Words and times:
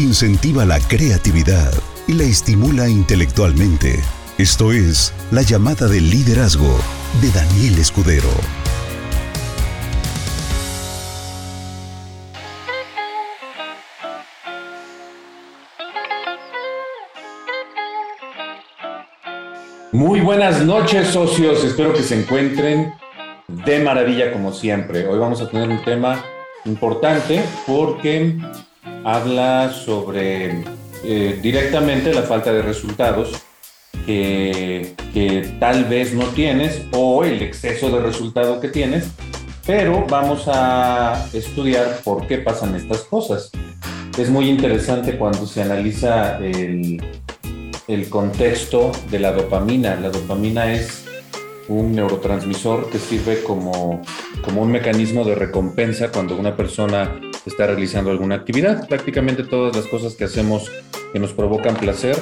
incentiva 0.00 0.64
la 0.64 0.80
creatividad 0.80 1.72
y 2.08 2.14
la 2.14 2.24
estimula 2.24 2.88
intelectualmente. 2.88 4.00
Esto 4.38 4.72
es 4.72 5.12
La 5.30 5.42
llamada 5.42 5.86
del 5.88 6.08
liderazgo 6.08 6.74
de 7.20 7.30
Daniel 7.30 7.78
Escudero. 7.78 8.30
Muy 19.92 20.20
buenas 20.20 20.64
noches, 20.64 21.08
socios. 21.08 21.62
Espero 21.62 21.92
que 21.92 22.02
se 22.02 22.18
encuentren 22.18 22.94
de 23.48 23.80
maravilla 23.80 24.32
como 24.32 24.52
siempre. 24.52 25.06
Hoy 25.06 25.18
vamos 25.18 25.42
a 25.42 25.50
tener 25.50 25.68
un 25.68 25.82
tema 25.84 26.24
importante 26.64 27.42
porque 27.66 28.38
habla 29.04 29.72
sobre 29.72 30.64
eh, 31.04 31.38
directamente 31.42 32.12
la 32.12 32.22
falta 32.22 32.52
de 32.52 32.62
resultados 32.62 33.32
que, 34.06 34.94
que, 35.12 35.54
tal 35.58 35.84
vez 35.84 36.14
no 36.14 36.26
tienes 36.26 36.82
o 36.92 37.24
el 37.24 37.42
exceso 37.42 37.90
de 37.90 38.00
resultado 38.00 38.60
que 38.60 38.68
tienes, 38.68 39.08
pero 39.66 40.06
vamos 40.08 40.44
a 40.46 41.26
estudiar 41.32 42.00
por 42.04 42.26
qué 42.26 42.38
pasan 42.38 42.74
estas 42.74 43.00
cosas. 43.00 43.50
Es 44.18 44.28
muy 44.28 44.48
interesante 44.48 45.16
cuando 45.16 45.46
se 45.46 45.62
analiza 45.62 46.38
el, 46.38 47.02
el 47.88 48.08
contexto 48.08 48.92
de 49.10 49.18
la 49.18 49.32
dopamina. 49.32 49.96
La 49.96 50.10
dopamina 50.10 50.72
es 50.72 51.04
un 51.68 51.94
neurotransmisor 51.94 52.90
que 52.90 52.98
sirve 52.98 53.42
como, 53.44 54.02
como 54.44 54.62
un 54.62 54.70
mecanismo 54.72 55.24
de 55.24 55.36
recompensa 55.36 56.10
cuando 56.10 56.36
una 56.36 56.56
persona 56.56 57.20
está 57.46 57.66
realizando 57.66 58.10
alguna 58.10 58.36
actividad. 58.36 58.86
Prácticamente 58.88 59.44
todas 59.44 59.74
las 59.74 59.86
cosas 59.86 60.14
que 60.14 60.24
hacemos 60.24 60.70
que 61.12 61.18
nos 61.18 61.32
provocan 61.32 61.76
placer 61.76 62.16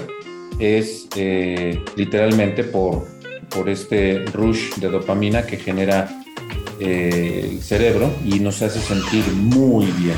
es 0.58 1.08
eh, 1.16 1.84
literalmente 1.96 2.64
por, 2.64 3.06
por 3.48 3.68
este 3.68 4.24
rush 4.26 4.74
de 4.76 4.88
dopamina 4.88 5.46
que 5.46 5.56
genera 5.56 6.08
eh, 6.80 7.50
el 7.52 7.62
cerebro 7.62 8.10
y 8.24 8.40
nos 8.40 8.62
hace 8.62 8.80
sentir 8.80 9.24
muy 9.32 9.86
bien. 9.86 10.16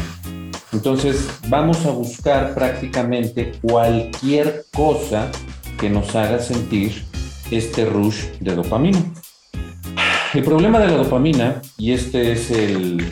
Entonces 0.72 1.28
vamos 1.48 1.84
a 1.84 1.90
buscar 1.90 2.54
prácticamente 2.54 3.52
cualquier 3.60 4.64
cosa 4.72 5.30
que 5.78 5.90
nos 5.90 6.14
haga 6.14 6.38
sentir 6.38 7.04
este 7.50 7.84
rush 7.84 8.26
de 8.40 8.54
dopamina. 8.54 8.98
El 10.32 10.44
problema 10.44 10.78
de 10.78 10.86
la 10.86 10.96
dopamina, 10.98 11.60
y 11.76 11.90
este 11.92 12.32
es 12.32 12.52
el, 12.52 13.04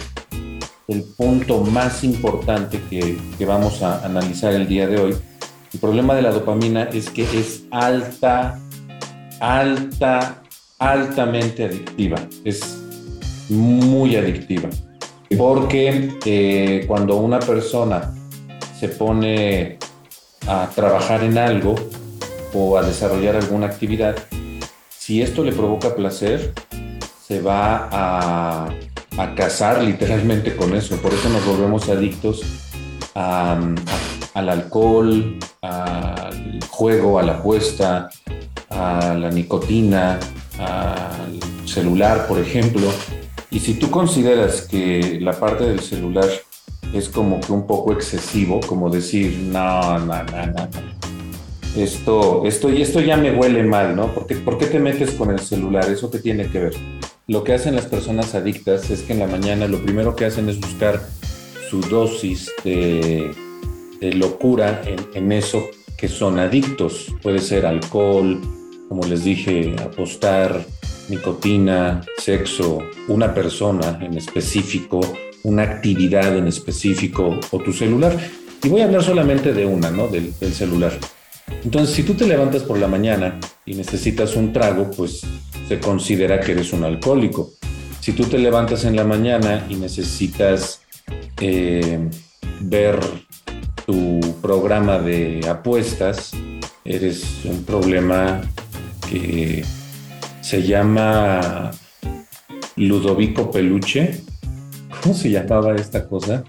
el 0.89 1.03
punto 1.03 1.61
más 1.61 2.03
importante 2.03 2.81
que, 2.89 3.19
vamos 3.45 3.83
a 3.83 4.05
analizar 4.05 4.55
el 4.55 4.67
día 4.67 4.89
de 4.89 4.99
hoy, 4.99 5.17
el 5.73 5.81
problema 5.81 6.15
de 6.15 6.23
la 6.23 6.33
dopamina 6.33 6.85
es 6.85 7.11
que 7.11 7.25
es 7.25 7.65
alta, 7.71 8.59
alta, 9.39 10.43
altamente 10.79 11.67
adictiva. 11.67 12.17
Es 12.43 12.79
muy 13.51 14.17
adictiva. 14.17 14.71
Porque 15.37 16.17
eh, 16.25 16.85
cuando 16.89 17.17
una 17.17 17.39
persona 17.39 18.15
se 18.81 18.89
pone 18.89 19.79
a 20.47 20.71
trabajar 20.75 21.23
en 21.23 21.37
algo 21.37 21.75
o 22.55 22.79
a 22.79 22.83
desarrollar 22.83 23.37
alguna 23.37 23.67
actividad, 23.67 24.17
si 24.89 25.21
esto 25.21 25.45
le 25.45 25.53
provoca 25.53 25.95
placer, 25.95 26.55
se 27.27 27.43
va 27.43 27.91
a, 27.93 28.69
a 29.19 29.35
casar 29.35 29.83
literalmente 29.83 30.57
con 30.57 30.75
eso. 30.75 30.97
Por 30.97 31.13
eso 31.13 31.29
nos 31.29 31.45
volvemos 31.45 31.89
adictos 31.89 32.43
al 33.15 34.49
alcohol, 34.49 35.39
al 35.61 36.61
juego, 36.69 37.19
a 37.19 37.23
la 37.25 37.33
apuesta, 37.35 38.09
a 38.71 39.15
la 39.15 39.31
nicotina, 39.31 40.21
al 40.59 41.69
celular, 41.69 42.27
por 42.29 42.39
ejemplo. 42.39 42.89
Y 43.51 43.59
si 43.59 43.75
tú 43.75 43.91
consideras 43.91 44.63
que 44.63 45.19
la 45.21 45.33
parte 45.33 45.65
del 45.65 45.81
celular 45.81 46.29
es 46.93 47.09
como 47.09 47.41
que 47.41 47.53
un 47.53 47.67
poco 47.67 47.93
excesivo, 47.93 48.61
como 48.61 48.89
decir, 48.89 49.37
no, 49.51 49.99
no, 49.99 50.23
no, 50.25 50.47
no, 50.47 50.69
esto, 51.77 52.45
esto, 52.45 52.71
y 52.71 52.83
esto 52.83 53.01
ya 53.01 53.17
me 53.17 53.33
huele 53.33 53.63
mal, 53.63 53.95
¿no? 53.95 54.15
¿Por 54.15 54.27
qué, 54.27 54.37
¿Por 54.37 54.59
qué 54.59 54.67
te 54.67 54.79
metes 54.79 55.11
con 55.13 55.31
el 55.31 55.41
celular? 55.41 55.89
¿Eso 55.91 56.11
qué 56.11 56.19
tiene 56.19 56.49
que 56.49 56.59
ver? 56.61 56.75
Lo 57.29 57.45
que 57.45 57.53
hacen 57.53 57.77
las 57.77 57.85
personas 57.85 58.35
adictas 58.35 58.89
es 58.89 59.03
que 59.03 59.13
en 59.13 59.19
la 59.19 59.27
mañana 59.27 59.69
lo 59.69 59.83
primero 59.83 60.17
que 60.17 60.25
hacen 60.25 60.49
es 60.49 60.59
buscar 60.59 61.07
su 61.69 61.83
dosis 61.83 62.51
de, 62.65 63.35
locura 64.15 64.83
en, 65.15 65.31
eso 65.33 65.69
que 65.99 66.09
son 66.09 66.39
adictos. 66.39 67.15
Puede 67.23 67.41
ser 67.41 67.67
alcohol, 67.67 68.41
como 68.89 69.05
les 69.05 69.25
dije, 69.25 69.77
apostar, 69.79 70.65
nicotina, 71.11 72.03
sexo, 72.17 72.79
una 73.09 73.35
persona 73.35 73.99
en 74.01 74.17
específico, 74.17 75.01
una 75.43 75.65
actividad 75.65 76.35
en 76.35 76.47
específico 76.47 77.39
o 77.51 77.59
tu 77.59 77.75
celular. 77.75 78.17
Y 78.63 78.71
voy 78.71 78.81
a 78.81 78.85
hablar 78.87 79.05
solamente 79.05 79.53
de 79.53 79.67
una, 79.67 79.91
¿no? 79.91 80.09
Del, 80.09 80.33
del 80.41 80.55
celular. 80.55 80.99
Entonces, 81.63 81.95
si 81.95 82.05
tú 82.05 82.15
te 82.15 82.27
levantas 82.27 82.63
por 82.63 82.79
la 82.79 82.89
mañana 82.89 83.39
y 83.67 83.75
necesitas 83.75 84.35
un 84.35 84.55
trago, 84.55 84.91
pues 84.97 85.27
se 85.69 85.79
considera 85.79 86.41
que 86.41 86.53
eres 86.53 86.73
un 86.73 86.85
alcohólico. 86.85 87.53
Si 88.01 88.13
tú 88.13 88.25
te 88.25 88.39
levantas 88.39 88.85
en 88.85 88.97
la 88.97 89.05
mañana 89.05 89.67
y 89.69 89.75
necesitas 89.75 90.81
eh, 91.41 92.09
ver 92.61 92.99
tu 93.85 94.21
programa 94.41 94.99
de 94.99 95.47
apuestas, 95.47 96.33
eres 96.85 97.45
un 97.45 97.65
problema 97.65 98.41
que 99.11 99.63
se 100.41 100.63
llama 100.63 101.71
Ludovico 102.77 103.51
Peluche. 103.51 104.23
¿Cómo 105.03 105.15
se 105.15 105.31
llamaba 105.31 105.75
esta 105.77 106.09
cosa? 106.09 106.45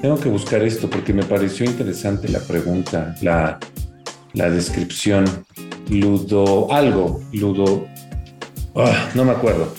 Tengo 0.00 0.18
que 0.18 0.30
buscar 0.30 0.62
esto 0.62 0.88
porque 0.88 1.12
me 1.12 1.24
pareció 1.24 1.66
interesante 1.66 2.28
la 2.28 2.40
pregunta, 2.40 3.14
la, 3.20 3.58
la 4.32 4.48
descripción. 4.48 5.24
Ludo 5.90 6.72
algo, 6.72 7.20
Ludo, 7.32 7.86
Ah, 8.74 9.10
no 9.14 9.24
me 9.24 9.32
acuerdo, 9.32 9.74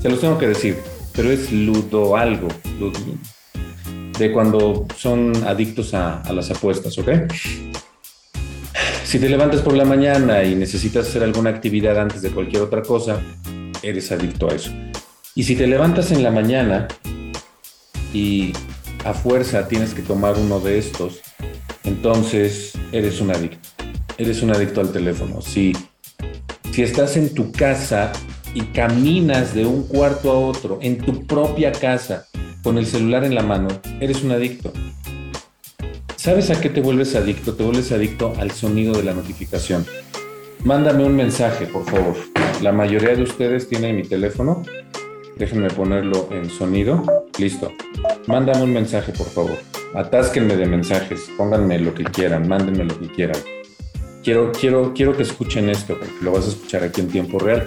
se 0.00 0.08
los 0.08 0.20
tengo 0.20 0.38
que 0.38 0.48
decir, 0.48 0.78
pero 1.14 1.30
es 1.30 1.52
ludo 1.52 2.16
algo, 2.16 2.48
de 4.18 4.32
cuando 4.32 4.86
son 4.96 5.32
adictos 5.46 5.92
a, 5.94 6.20
a 6.22 6.32
las 6.32 6.50
apuestas, 6.50 6.96
¿ok? 6.98 7.10
Si 9.04 9.18
te 9.18 9.28
levantas 9.28 9.60
por 9.60 9.74
la 9.74 9.84
mañana 9.84 10.44
y 10.44 10.54
necesitas 10.54 11.08
hacer 11.08 11.24
alguna 11.24 11.50
actividad 11.50 11.98
antes 11.98 12.22
de 12.22 12.30
cualquier 12.30 12.62
otra 12.62 12.82
cosa, 12.82 13.20
eres 13.82 14.12
adicto 14.12 14.48
a 14.48 14.54
eso. 14.54 14.70
Y 15.34 15.42
si 15.42 15.56
te 15.56 15.66
levantas 15.66 16.12
en 16.12 16.22
la 16.22 16.30
mañana 16.30 16.86
y 18.14 18.52
a 19.04 19.12
fuerza 19.14 19.68
tienes 19.68 19.94
que 19.94 20.02
tomar 20.02 20.36
uno 20.36 20.60
de 20.60 20.78
estos, 20.78 21.20
entonces 21.84 22.72
eres 22.92 23.20
un 23.20 23.30
adicto. 23.30 23.68
Eres 24.18 24.42
un 24.42 24.50
adicto 24.50 24.80
al 24.80 24.92
teléfono. 24.92 25.40
Si 25.40 25.72
si 26.72 26.82
estás 26.82 27.16
en 27.16 27.34
tu 27.34 27.50
casa 27.52 28.12
y 28.54 28.60
caminas 28.60 29.54
de 29.54 29.66
un 29.66 29.86
cuarto 29.86 30.30
a 30.30 30.38
otro, 30.38 30.78
en 30.82 30.98
tu 30.98 31.26
propia 31.26 31.72
casa, 31.72 32.26
con 32.62 32.78
el 32.78 32.86
celular 32.86 33.24
en 33.24 33.34
la 33.34 33.42
mano, 33.42 33.68
eres 34.00 34.22
un 34.22 34.32
adicto. 34.32 34.72
¿Sabes 36.16 36.50
a 36.50 36.60
qué 36.60 36.68
te 36.70 36.80
vuelves 36.80 37.16
adicto? 37.16 37.54
Te 37.54 37.64
vuelves 37.64 37.90
adicto 37.92 38.34
al 38.38 38.50
sonido 38.50 38.94
de 38.94 39.02
la 39.02 39.14
notificación. 39.14 39.84
Mándame 40.64 41.04
un 41.04 41.16
mensaje, 41.16 41.66
por 41.66 41.84
favor. 41.86 42.14
La 42.62 42.72
mayoría 42.72 43.16
de 43.16 43.22
ustedes 43.22 43.68
tienen 43.68 43.96
mi 43.96 44.02
teléfono. 44.02 44.62
Déjenme 45.36 45.70
ponerlo 45.70 46.28
en 46.30 46.50
sonido. 46.50 47.02
Listo. 47.38 47.72
Mándame 48.26 48.62
un 48.62 48.74
mensaje, 48.74 49.12
por 49.12 49.28
favor. 49.28 49.58
Atásquenme 49.94 50.56
de 50.56 50.66
mensajes. 50.66 51.20
Pónganme 51.38 51.78
lo 51.78 51.94
que 51.94 52.04
quieran. 52.04 52.46
Mándenme 52.46 52.84
lo 52.84 52.98
que 52.98 53.08
quieran 53.08 53.38
quiero, 54.22 54.52
quiero, 54.52 54.92
quiero 54.94 55.16
que 55.16 55.22
escuchen 55.22 55.68
esto, 55.68 55.98
porque 55.98 56.14
lo 56.22 56.32
vas 56.32 56.46
a 56.46 56.48
escuchar 56.48 56.84
aquí 56.84 57.00
en 57.00 57.08
tiempo 57.08 57.38
real. 57.38 57.66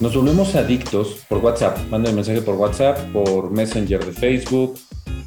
Nos 0.00 0.14
volvemos 0.16 0.54
adictos 0.54 1.18
por 1.28 1.38
WhatsApp. 1.38 1.78
Manden 1.90 2.14
mensaje 2.14 2.42
por 2.42 2.56
WhatsApp, 2.56 2.98
por 3.12 3.50
Messenger 3.50 4.04
de 4.04 4.12
Facebook, 4.12 4.78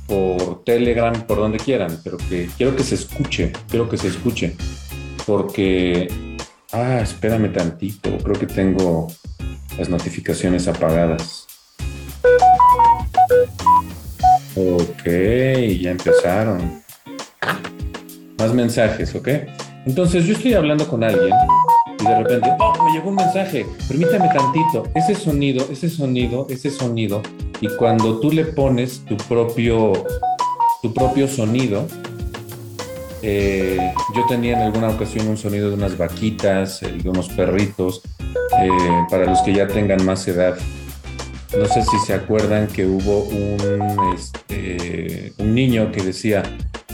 por 0.07 0.63
Telegram, 0.63 1.13
por 1.25 1.37
donde 1.37 1.57
quieran, 1.57 1.99
pero 2.03 2.17
que 2.17 2.49
quiero 2.57 2.75
que 2.75 2.83
se 2.83 2.95
escuche, 2.95 3.53
quiero 3.69 3.89
que 3.89 3.97
se 3.97 4.09
escuche. 4.09 4.55
Porque, 5.25 6.07
ah, 6.71 6.99
espérame 7.01 7.51
tantito, 7.51 8.17
creo 8.17 8.37
que 8.37 8.47
tengo 8.47 9.07
las 9.77 9.89
notificaciones 9.89 10.67
apagadas. 10.67 11.47
Ok, 14.55 15.03
ya 15.05 15.91
empezaron. 15.91 16.83
Más 18.37 18.53
mensajes, 18.53 19.15
¿ok? 19.15 19.29
Entonces 19.85 20.25
yo 20.25 20.33
estoy 20.33 20.53
hablando 20.53 20.87
con 20.87 21.03
alguien 21.03 21.33
y 21.99 22.03
de 22.03 22.23
repente, 22.23 22.49
oh, 22.59 22.83
me 22.83 22.91
llegó 22.93 23.09
un 23.09 23.15
mensaje, 23.15 23.65
permítame 23.87 24.27
tantito, 24.29 24.83
ese 24.95 25.15
sonido, 25.15 25.65
ese 25.71 25.89
sonido, 25.89 26.47
ese 26.49 26.69
sonido, 26.69 27.21
y 27.61 27.67
cuando 27.77 28.19
tú 28.19 28.31
le 28.31 28.45
pones 28.45 29.05
tu 29.05 29.15
propio, 29.17 29.93
tu 30.81 30.93
propio 30.93 31.27
sonido, 31.27 31.87
Eh, 33.27 33.79
yo 34.15 34.23
tenía 34.27 34.53
en 34.53 34.61
alguna 34.61 34.89
ocasión 34.89 35.27
un 35.27 35.35
sonido 35.35 35.69
de 35.69 35.75
unas 35.75 35.97
vaquitas, 35.97 36.81
de 36.81 37.09
unos 37.09 37.27
perritos, 37.29 38.03
para 39.09 39.25
los 39.25 39.41
que 39.41 39.51
ya 39.51 39.65
tengan 39.65 40.05
más 40.05 40.27
edad. 40.27 40.55
No 41.57 41.65
sé 41.65 41.81
si 41.81 41.97
se 42.05 42.13
acuerdan 42.13 42.67
que 42.67 42.85
hubo 42.85 43.23
un, 43.23 44.13
este, 44.13 45.33
un 45.39 45.55
niño 45.55 45.91
que 45.91 46.03
decía, 46.03 46.43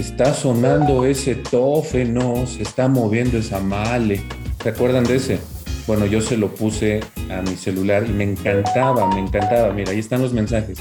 está 0.02 0.34
sonando 0.34 1.06
ese 1.06 1.36
tofe, 1.36 2.06
no, 2.06 2.46
se 2.48 2.64
está 2.64 2.88
moviendo 2.88 3.38
esa 3.38 3.60
male. 3.60 4.22
¿Se 4.62 4.70
acuerdan 4.70 5.04
de 5.04 5.16
ese? 5.16 5.40
Bueno, 5.88 6.06
yo 6.06 6.22
se 6.22 6.38
lo 6.38 6.54
puse 6.54 7.02
a 7.30 7.42
mi 7.42 7.56
celular 7.56 8.06
y 8.08 8.12
me 8.12 8.24
encantaba, 8.24 9.08
me 9.14 9.22
encantaba. 9.22 9.72
Mira, 9.74 9.92
ahí 9.92 10.00
están 10.00 10.22
los 10.22 10.34
mensajes. 10.34 10.80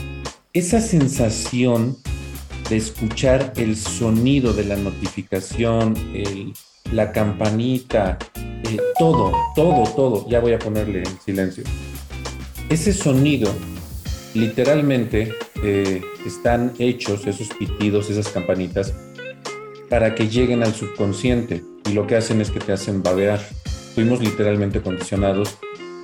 Esa 0.53 0.81
sensación 0.81 1.97
de 2.69 2.77
escuchar 2.77 3.53
el 3.57 3.77
sonido 3.77 4.53
de 4.53 4.65
la 4.65 4.77
notificación, 4.77 5.95
la 6.93 7.13
campanita, 7.13 8.19
eh, 8.37 8.79
todo, 8.99 9.33
todo, 9.55 9.85
todo. 9.95 10.29
Ya 10.29 10.41
voy 10.41 10.53
a 10.53 10.59
ponerle 10.59 11.01
en 11.01 11.21
silencio. 11.21 11.65
Ese 12.69 12.93
sonido, 12.93 13.53
literalmente, 14.35 15.35
eh, 15.63 16.03
están 16.25 16.73
hechos, 16.79 17.27
esos 17.27 17.49
pitidos, 17.49 18.11
esas 18.11 18.29
campanitas, 18.29 18.95
para 19.91 20.15
que 20.15 20.29
lleguen 20.29 20.63
al 20.63 20.73
subconsciente. 20.73 21.63
Y 21.91 21.93
lo 21.93 22.07
que 22.07 22.17
hacen 22.17 22.41
es 22.41 22.51
que 22.51 22.61
te 22.61 22.73
hacen 22.73 23.03
babear. 23.03 23.41
Fuimos 23.95 24.21
literalmente 24.21 24.81
condicionados 24.81 25.59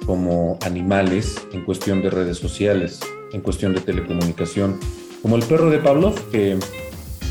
como 0.04 0.58
animales 0.62 1.36
en 1.52 1.64
cuestión 1.64 2.02
de 2.02 2.10
redes 2.10 2.36
sociales, 2.36 3.00
en 3.32 3.40
cuestión 3.40 3.74
de 3.74 3.80
telecomunicación. 3.80 4.78
Como 5.22 5.36
el 5.36 5.44
perro 5.44 5.70
de 5.70 5.78
Pavlov, 5.78 6.30
que 6.30 6.58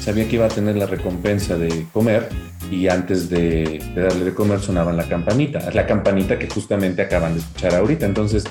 sabía 0.01 0.27
que 0.27 0.37
iba 0.37 0.45
a 0.45 0.49
tener 0.49 0.77
la 0.77 0.85
recompensa 0.85 1.57
de 1.57 1.85
comer 1.91 2.29
y 2.71 2.87
antes 2.87 3.29
de, 3.29 3.81
darle 3.95 4.25
de 4.25 4.33
comer 4.33 4.59
sonaban 4.59 4.97
la 4.97 5.07
campanita, 5.07 5.69
la 5.71 5.85
campanita 5.85 6.39
que 6.39 6.47
justamente 6.47 7.01
acaban 7.01 7.33
de 7.33 7.39
escuchar 7.41 7.75
ahorita. 7.75 8.05
Entonces, 8.05 8.45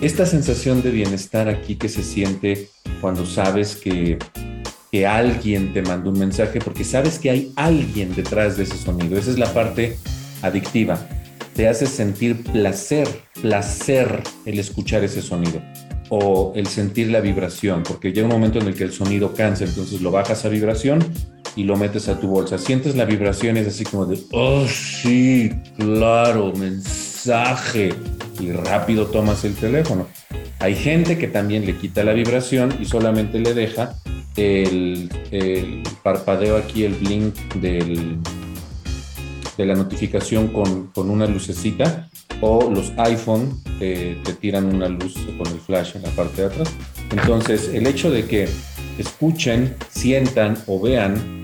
esta 0.00 0.24
sensación 0.24 0.82
de 0.82 0.90
bienestar 0.90 1.48
aquí 1.48 1.76
que 1.76 1.88
se 1.88 2.02
siente 2.02 2.68
cuando 3.00 3.26
sabes 3.26 3.76
que, 3.76 4.18
que 4.90 5.06
alguien 5.06 5.72
te 5.72 5.82
mandó 5.82 6.10
un 6.10 6.18
mensaje, 6.18 6.60
porque 6.60 6.84
sabes 6.84 7.18
que 7.18 7.30
hay 7.30 7.52
alguien 7.56 8.14
detrás 8.14 8.56
de 8.56 8.64
ese 8.64 8.76
sonido. 8.76 9.18
Esa 9.18 9.30
es 9.30 9.38
la 9.38 9.52
parte 9.52 9.96
adictiva 10.42 10.98
te 11.54 11.68
hace 11.68 11.86
sentir 11.86 12.42
placer, 12.42 13.06
placer 13.42 14.22
el 14.46 14.58
escuchar 14.58 15.04
ese 15.04 15.20
sonido 15.20 15.60
o 16.08 16.52
el 16.56 16.66
sentir 16.66 17.10
la 17.10 17.20
vibración, 17.20 17.82
porque 17.82 18.12
llega 18.12 18.26
un 18.26 18.32
momento 18.32 18.58
en 18.58 18.66
el 18.66 18.74
que 18.74 18.84
el 18.84 18.92
sonido 18.92 19.34
cansa, 19.34 19.64
entonces 19.64 20.00
lo 20.00 20.10
bajas 20.10 20.44
a 20.44 20.48
vibración 20.48 21.04
y 21.56 21.64
lo 21.64 21.76
metes 21.76 22.08
a 22.08 22.18
tu 22.18 22.28
bolsa. 22.28 22.56
Sientes 22.56 22.96
la 22.96 23.04
vibración 23.04 23.58
es 23.58 23.68
así 23.68 23.84
como 23.84 24.06
de, 24.06 24.18
oh 24.32 24.66
sí, 24.66 25.52
claro, 25.76 26.52
mensaje, 26.56 27.92
y 28.40 28.52
rápido 28.52 29.06
tomas 29.06 29.44
el 29.44 29.54
teléfono. 29.54 30.06
Hay 30.58 30.74
gente 30.74 31.18
que 31.18 31.28
también 31.28 31.64
le 31.66 31.76
quita 31.76 32.04
la 32.04 32.12
vibración 32.12 32.74
y 32.80 32.86
solamente 32.86 33.38
le 33.38 33.54
deja 33.54 33.96
el, 34.36 35.08
parpadeo 36.02 36.56
aquí, 36.56 36.84
el 36.84 36.94
blink 36.94 37.34
de 37.54 38.18
la 39.58 39.74
notificación 39.74 40.48
con, 40.48 40.90
una 40.94 41.26
lucecita 41.26 42.08
o 42.40 42.70
los 42.70 42.92
iPhone 42.96 43.60
te 43.78 44.16
tiran 44.40 44.74
una 44.74 44.88
luz 44.88 45.14
con 45.36 45.46
el 45.46 45.60
flash 45.60 45.96
en 45.96 46.02
la 46.02 46.10
parte 46.10 46.42
de 46.42 46.48
atrás. 46.48 46.70
Entonces, 47.10 47.70
el 47.74 47.86
hecho 47.86 48.10
de 48.10 48.24
que 48.26 48.48
escuchen, 48.98 49.76
sientan 49.90 50.56
o 50.66 50.80
vean 50.80 51.42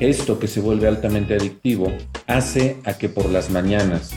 esto 0.00 0.38
que 0.38 0.48
se 0.48 0.60
vuelve 0.60 0.88
altamente 0.88 1.34
adictivo 1.34 1.92
hace 2.26 2.78
a 2.84 2.94
que 2.94 3.08
por 3.08 3.28
las 3.30 3.50
mañanas 3.50 4.10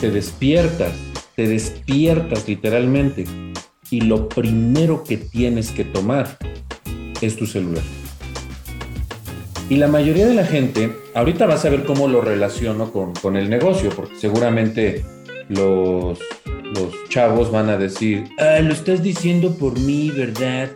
te 0.00 0.10
despiertas, 0.10 0.92
te 1.36 1.46
despiertas 1.46 2.48
literalmente 2.48 3.24
y 3.90 4.02
lo 4.02 4.28
primero 4.28 5.04
que 5.04 5.16
tienes 5.16 5.70
que 5.70 5.84
tomar 5.84 6.38
es 7.26 7.36
tu 7.36 7.46
celular. 7.46 7.82
Y 9.68 9.76
la 9.76 9.86
mayoría 9.86 10.26
de 10.26 10.34
la 10.34 10.44
gente, 10.44 10.92
ahorita 11.14 11.46
vas 11.46 11.64
a 11.64 11.70
ver 11.70 11.84
cómo 11.84 12.08
lo 12.08 12.20
relaciono 12.20 12.92
con, 12.92 13.36
el 13.36 13.48
negocio, 13.48 13.90
porque 13.90 14.16
seguramente 14.16 15.04
los, 15.48 16.18
los 16.44 17.08
chavos 17.08 17.52
van 17.52 17.68
a 17.68 17.76
decir, 17.76 18.24
ah, 18.38 18.58
lo 18.60 18.72
estás 18.72 19.02
diciendo 19.02 19.54
por 19.56 19.78
mí, 19.78 20.10
¿verdad? 20.10 20.70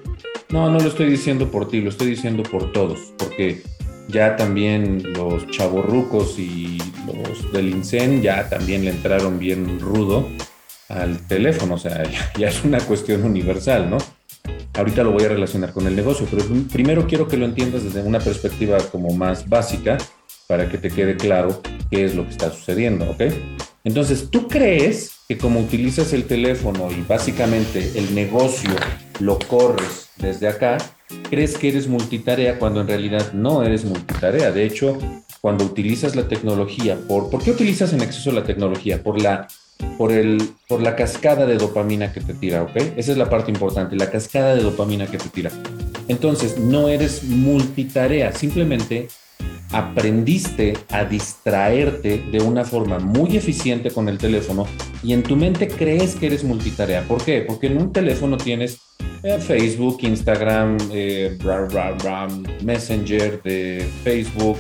No, 0.51 0.71
no 0.71 0.79
lo 0.79 0.89
estoy 0.89 1.11
diciendo 1.11 1.51
por 1.51 1.69
ti, 1.69 1.81
lo 1.81 1.91
estoy 1.91 2.09
diciendo 2.11 2.45
por 2.45 2.71
todos, 2.71 3.13
porque 3.19 3.63
ya 4.07 4.37
también 4.37 5.03
los 5.15 5.47
chavorrucos 5.49 6.39
y 6.39 6.79
los 7.07 7.53
del 7.53 7.71
INSEN 7.71 8.23
ya 8.23 8.49
también 8.49 8.85
le 8.85 8.93
entraron 8.93 9.41
bien 9.41 9.81
rudo 9.81 10.29
al 10.89 11.27
teléfono, 11.27 11.75
o 11.75 11.79
sea, 11.79 12.05
ya 12.39 12.49
es 12.49 12.65
una 12.65 12.79
cuestión 12.79 13.25
universal, 13.25 13.91
¿no? 13.91 13.99
Ahorita 14.77 15.05
lo 15.05 15.13
voy 15.13 15.23
a 15.23 15.29
relacionar 15.29 15.73
con 15.73 15.87
el 15.87 15.95
negocio, 15.95 16.27
pero 16.29 16.45
primero 16.73 17.07
quiero 17.07 17.29
que 17.29 17.37
lo 17.37 17.45
entiendas 17.45 17.85
desde 17.85 18.03
una 18.03 18.19
perspectiva 18.19 18.79
como 18.91 19.11
más 19.11 19.49
básica 19.49 19.99
para 20.49 20.69
que 20.69 20.79
te 20.79 20.91
quede 20.91 21.17
claro 21.17 21.63
qué 21.91 22.05
es 22.05 22.17
lo 22.17 22.25
que 22.25 22.31
está 22.31 22.51
sucediendo, 22.51 23.09
¿ok? 23.09 23.23
Entonces, 23.85 24.31
¿tú 24.31 24.49
crees 24.49 25.13
que 25.29 25.39
como 25.39 25.61
utilizas 25.61 26.13
el 26.13 26.25
teléfono 26.25 26.91
y 26.91 27.03
básicamente 27.03 27.93
el 27.97 28.15
negocio 28.17 28.71
lo 29.21 29.39
corres 29.39 30.09
desde 30.17 30.49
acá, 30.49 30.79
crees 31.31 31.57
que 31.57 31.69
eres 31.69 31.87
multitarea 31.87 32.59
cuando 32.59 32.81
en 32.81 32.89
realidad 32.89 33.33
no 33.33 33.63
eres 33.63 33.85
multitarea? 33.85 34.51
De 34.51 34.65
hecho, 34.65 34.99
cuando 35.41 35.65
utilizas 35.65 36.17
la 36.17 36.27
tecnología, 36.27 36.99
¿por, 37.07 37.31
¿por 37.31 37.45
qué 37.45 37.53
utilizas 37.53 37.93
en 37.93 38.01
exceso 38.01 38.33
la 38.33 38.43
tecnología? 38.43 39.03
Por 39.03 39.21
la 39.21 39.47
por, 39.99 40.13
el, 40.13 40.51
por 40.69 40.81
la 40.81 40.97
cascada 40.97 41.47
de 41.47 41.57
dopamina 41.57 42.13
que 42.13 42.21
te 42.21 42.35
tira, 42.35 42.63
¿ok? 42.63 42.77
Esa 42.97 43.13
es 43.13 43.19
la 43.19 43.31
parte 43.31 43.51
importante, 43.51 43.97
la 43.97 44.11
cascada 44.11 44.55
de 44.55 44.63
dopamina 44.63 45.07
que 45.07 45.19
te 45.19 45.29
tira. 45.29 45.51
Entonces, 46.09 46.59
no 46.59 46.89
eres 46.89 47.25
multitarea, 47.25 48.33
simplemente 48.33 49.09
aprendiste 49.73 50.75
a 50.91 51.05
distraerte 51.05 52.23
de 52.31 52.41
una 52.41 52.65
forma 52.65 52.99
muy 53.01 53.37
eficiente 53.37 53.91
con 53.91 54.09
el 54.09 54.19
teléfono 54.19 54.67
y 55.03 55.13
en 55.13 55.23
tu 55.25 55.35
mente 55.37 55.67
crees 55.67 56.15
que 56.15 56.27
eres 56.27 56.45
multitarea. 56.45 57.03
¿Por 57.09 57.25
qué? 57.25 57.41
Porque 57.41 57.67
en 57.67 57.79
un 57.79 57.93
teléfono 57.93 58.37
tienes 58.37 58.79
eh, 59.25 59.39
Facebook, 59.39 59.99
Instagram, 60.03 60.77
eh, 60.93 61.37
Messenger 62.63 63.43
de 63.43 63.87
Facebook, 64.05 64.59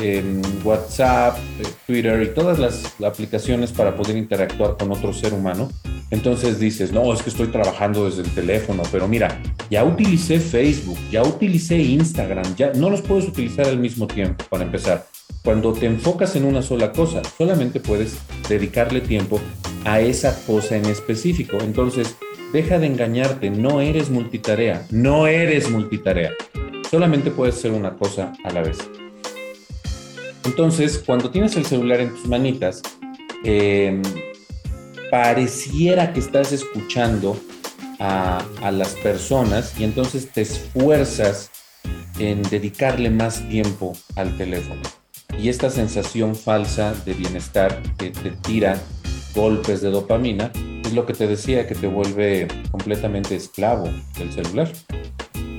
en 0.00 0.42
WhatsApp, 0.64 1.36
eh, 1.60 1.66
Twitter 1.86 2.22
y 2.22 2.34
todas 2.34 2.58
las, 2.58 2.94
aplicaciones 3.04 3.72
para 3.72 3.96
poder 3.96 4.16
interactuar 4.16 4.76
con 4.76 4.90
otro 4.92 5.12
ser 5.12 5.32
humano. 5.32 5.68
Entonces 6.10 6.58
dices, 6.58 6.92
no, 6.92 7.12
es 7.12 7.22
que 7.22 7.30
estoy 7.30 7.48
trabajando 7.48 8.06
desde 8.06 8.22
el 8.22 8.30
teléfono, 8.30 8.82
pero 8.90 9.06
mira, 9.06 9.40
ya 9.70 9.84
utilicé 9.84 10.40
Facebook, 10.40 10.98
ya 11.10 11.22
utilicé 11.22 11.78
Instagram, 11.78 12.56
ya 12.56 12.72
no 12.72 12.88
los 12.90 13.02
puedes 13.02 13.26
utilizar 13.28 13.66
al 13.66 13.78
mismo 13.78 14.06
tiempo 14.06 14.44
para 14.48 14.64
empezar. 14.64 15.06
Cuando 15.44 15.72
te 15.72 15.86
enfocas 15.86 16.34
en 16.36 16.44
una 16.44 16.62
sola 16.62 16.92
cosa, 16.92 17.22
solamente 17.36 17.80
puedes 17.80 18.18
dedicarle 18.48 19.00
tiempo 19.00 19.40
a 19.84 20.00
esa 20.00 20.38
cosa 20.46 20.76
en 20.76 20.86
específico. 20.86 21.58
Entonces, 21.60 22.16
deja 22.52 22.78
de 22.78 22.86
engañarte, 22.86 23.50
no 23.50 23.80
eres 23.80 24.10
multitarea, 24.10 24.86
no 24.90 25.26
eres 25.26 25.70
multitarea. 25.70 26.32
Solamente 26.90 27.30
puedes 27.30 27.56
hacer 27.56 27.72
una 27.72 27.96
cosa 27.96 28.32
a 28.44 28.50
la 28.50 28.62
vez. 28.62 28.78
Entonces, 30.48 31.02
cuando 31.04 31.30
tienes 31.30 31.56
el 31.56 31.66
celular 31.66 32.00
en 32.00 32.08
tus 32.08 32.26
manitas, 32.26 32.80
em, 33.44 34.00
pareciera 35.10 36.14
que 36.14 36.20
estás 36.20 36.52
escuchando 36.52 37.38
a, 37.98 38.42
a, 38.62 38.70
las 38.70 38.94
personas 38.94 39.78
y 39.78 39.84
entonces 39.84 40.30
te 40.32 40.40
esfuerzas 40.40 41.50
en 42.18 42.42
dedicarle 42.44 43.10
más 43.10 43.46
tiempo 43.50 43.92
al 44.16 44.38
teléfono. 44.38 44.80
Y 45.38 45.50
esta 45.50 45.68
sensación 45.68 46.34
falsa 46.34 46.94
de 47.04 47.12
bienestar 47.12 47.82
que 47.98 48.08
te 48.08 48.30
tira 48.30 48.80
golpes 49.34 49.82
de 49.82 49.90
dopamina 49.90 50.50
es 50.82 50.94
lo 50.94 51.04
que 51.04 51.12
te 51.12 51.26
decía, 51.26 51.66
que 51.66 51.74
te 51.74 51.88
vuelve 51.88 52.48
completamente 52.70 53.36
esclavo 53.36 53.90
del 54.16 54.32
celular 54.32 54.72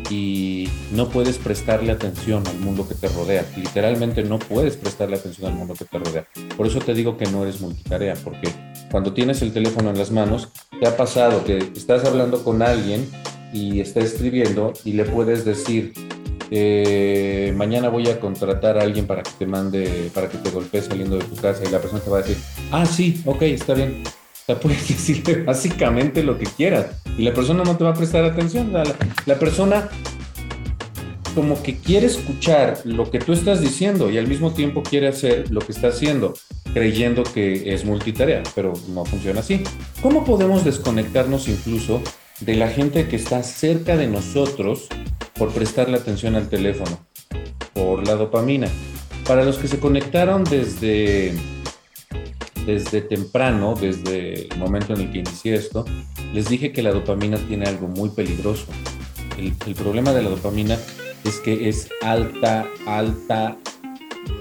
y 0.09 0.67
no 0.91 1.09
puedes 1.09 1.37
prestarle 1.37 1.91
atención 1.91 2.45
al 2.47 2.57
mundo 2.59 2.87
que 2.87 2.95
te 2.95 3.07
rodea. 3.07 3.45
Literalmente 3.55 4.23
no 4.23 4.39
puedes 4.39 4.75
prestarle 4.75 5.17
atención 5.17 5.51
al 5.51 5.57
mundo 5.57 5.75
que 5.75 5.85
te 5.85 5.99
rodea. 5.99 6.25
Por 6.57 6.67
eso 6.67 6.79
te 6.79 6.93
digo 6.93 7.17
que 7.17 7.25
no 7.27 7.43
eres 7.43 7.61
multitarea, 7.61 8.15
porque 8.23 8.49
cuando 8.91 9.13
tienes 9.13 9.41
el 9.41 9.53
teléfono 9.53 9.89
en 9.89 9.97
las 9.97 10.11
manos, 10.11 10.49
te 10.79 10.87
ha 10.87 10.97
pasado 10.97 11.43
que 11.43 11.57
estás 11.57 12.05
hablando 12.05 12.43
con 12.43 12.61
alguien 12.61 13.07
y 13.53 13.79
está 13.79 13.99
escribiendo 13.99 14.73
y 14.83 14.93
le 14.93 15.05
puedes 15.05 15.45
decir, 15.45 15.93
eh, 16.51 17.53
mañana 17.55 17.89
voy 17.89 18.09
a 18.09 18.19
contratar 18.19 18.79
a 18.79 18.81
alguien 18.81 19.05
para 19.05 19.21
que 19.21 19.31
te 19.37 19.45
mande, 19.45 20.09
para 20.13 20.27
que 20.27 20.37
te 20.39 20.49
golpee 20.49 20.81
saliendo 20.81 21.17
de 21.17 21.25
tu 21.25 21.35
casa 21.35 21.63
y 21.63 21.71
la 21.71 21.79
persona 21.79 22.01
te 22.01 22.09
va 22.09 22.17
a 22.17 22.21
decir, 22.21 22.37
ah, 22.71 22.85
sí, 22.85 23.21
ok, 23.25 23.43
está 23.43 23.75
bien 23.75 24.03
sea, 24.49 24.59
puedes 24.59 24.87
decirle 24.87 25.43
básicamente 25.43 26.23
lo 26.23 26.37
que 26.37 26.45
quieras 26.45 26.87
y 27.17 27.23
la 27.23 27.33
persona 27.33 27.63
no 27.63 27.77
te 27.77 27.83
va 27.83 27.91
a 27.91 27.93
prestar 27.93 28.23
atención. 28.23 28.73
La, 28.73 28.83
la 29.25 29.39
persona 29.39 29.89
como 31.35 31.61
que 31.61 31.77
quiere 31.77 32.07
escuchar 32.07 32.79
lo 32.83 33.11
que 33.11 33.19
tú 33.19 33.33
estás 33.33 33.61
diciendo 33.61 34.09
y 34.09 34.17
al 34.17 34.27
mismo 34.27 34.51
tiempo 34.51 34.83
quiere 34.83 35.07
hacer 35.07 35.51
lo 35.51 35.61
que 35.61 35.71
está 35.71 35.89
haciendo, 35.89 36.33
creyendo 36.73 37.23
que 37.23 37.73
es 37.73 37.85
multitarea, 37.85 38.43
pero 38.55 38.73
no 38.89 39.05
funciona 39.05 39.41
así. 39.41 39.63
¿Cómo 40.01 40.25
podemos 40.25 40.65
desconectarnos 40.65 41.47
incluso 41.47 42.01
de 42.39 42.55
la 42.55 42.69
gente 42.69 43.07
que 43.07 43.15
está 43.15 43.43
cerca 43.43 43.95
de 43.95 44.07
nosotros 44.07 44.87
por 45.35 45.51
prestarle 45.51 45.97
atención 45.97 46.35
al 46.35 46.49
teléfono? 46.49 46.99
Por 47.73 48.07
la 48.07 48.15
dopamina. 48.15 48.67
Para 49.25 49.43
los 49.43 49.57
que 49.57 49.67
se 49.67 49.79
conectaron 49.79 50.43
desde, 50.43 51.35
desde 52.65 53.01
temprano, 53.01 53.75
desde 53.79 54.47
el 54.47 54.57
momento 54.57 54.93
en 54.93 55.01
el 55.01 55.11
que 55.11 55.19
inicié 55.19 55.55
esto, 55.55 55.85
les 56.33 56.49
dije 56.49 56.71
que 56.71 56.81
la 56.81 56.91
dopamina 56.91 57.37
tiene 57.37 57.65
algo 57.65 57.87
muy 57.87 58.09
peligroso. 58.09 58.65
El, 59.37 59.53
el 59.65 59.75
problema 59.75 60.11
de 60.13 60.23
la 60.23 60.29
dopamina 60.29 60.77
es 61.23 61.39
que 61.39 61.69
es 61.69 61.89
alta, 62.01 62.67
alta, 62.85 63.57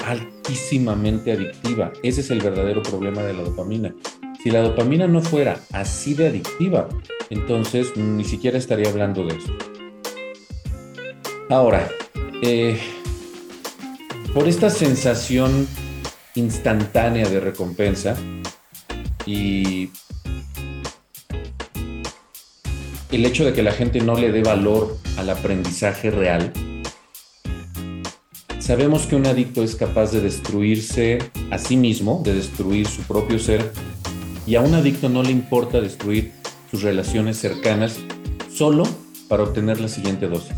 altísimamente 0.07 1.33
adictiva. 1.33 1.93
Ese 2.03 2.21
es 2.21 2.31
el 2.31 2.41
verdadero 2.41 2.83
problema 2.83 3.23
de 3.23 3.35
la 3.35 3.43
dopamina. 3.43 3.95
Si 4.43 4.51
la 4.51 4.63
dopamina 4.63 5.07
no 5.07 5.21
fuera 5.21 5.61
así 5.73 6.15
de 6.15 6.29
adictiva, 6.29 6.89
entonces 7.31 7.97
ni 7.97 8.25
siquiera 8.25 8.57
estaría 8.57 8.89
hablando 8.89 9.27
de 9.27 9.37
eso. 9.37 9.53
Ahora, 11.51 11.89
eh, 12.43 12.79
por 14.35 14.47
esta 14.47 14.71
sensación 14.71 15.67
instantánea 16.39 17.29
de 17.29 17.41
recompensa 17.41 18.17
y 19.27 19.91
el 23.11 23.25
hecho 23.25 23.45
de 23.45 23.53
que 23.53 23.63
la 23.63 23.73
gente 23.73 24.01
no 24.01 24.15
le 24.17 24.33
dé 24.33 24.43
valor 24.43 24.97
al 25.17 25.31
aprendizaje 25.31 26.11
real, 26.11 26.53
sabemos 28.59 29.07
que 29.07 29.17
un 29.17 29.27
adicto 29.27 29.63
es 29.63 29.77
capaz 29.77 30.13
de 30.13 30.21
destruirse 30.21 31.19
a 31.51 31.59
sí 31.59 31.77
mismo, 31.77 32.23
de 32.25 32.35
destruir 32.35 32.87
su 32.87 33.03
propio 33.03 33.39
ser, 33.39 33.73
y 34.47 34.55
a 34.55 34.61
un 34.61 34.75
adicto 34.75 35.09
no 35.09 35.23
le 35.23 35.31
importa 35.31 35.81
destruir 35.81 36.33
sus 36.71 36.83
relaciones 36.83 37.39
cercanas 37.39 37.99
solo 38.53 38.85
para 39.29 39.43
obtener 39.43 39.81
la 39.81 39.89
siguiente 39.89 40.29
dosis. 40.29 40.55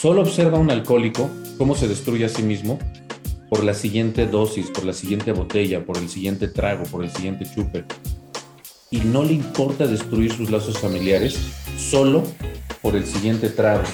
Solo 0.00 0.22
observa 0.22 0.58
a 0.58 0.60
un 0.60 0.70
alcohólico 0.70 1.28
cómo 1.56 1.74
se 1.74 1.88
destruye 1.88 2.24
a 2.24 2.28
sí 2.28 2.42
mismo 2.42 2.78
por 3.48 3.64
la 3.64 3.74
siguiente 3.74 4.26
dosis, 4.26 4.70
por 4.70 4.84
la 4.84 4.92
siguiente 4.92 5.32
botella, 5.32 5.84
por 5.84 5.98
el 5.98 6.08
siguiente 6.08 6.48
trago, 6.48 6.84
por 6.84 7.04
el 7.04 7.10
siguiente 7.10 7.46
chupe. 7.54 7.84
Y 8.90 9.00
no 9.00 9.22
le 9.22 9.34
importa 9.34 9.86
destruir 9.86 10.32
sus 10.32 10.50
lazos 10.50 10.78
familiares 10.78 11.38
solo 11.76 12.24
por 12.82 12.96
el 12.96 13.04
siguiente 13.04 13.48
trago, 13.48 13.84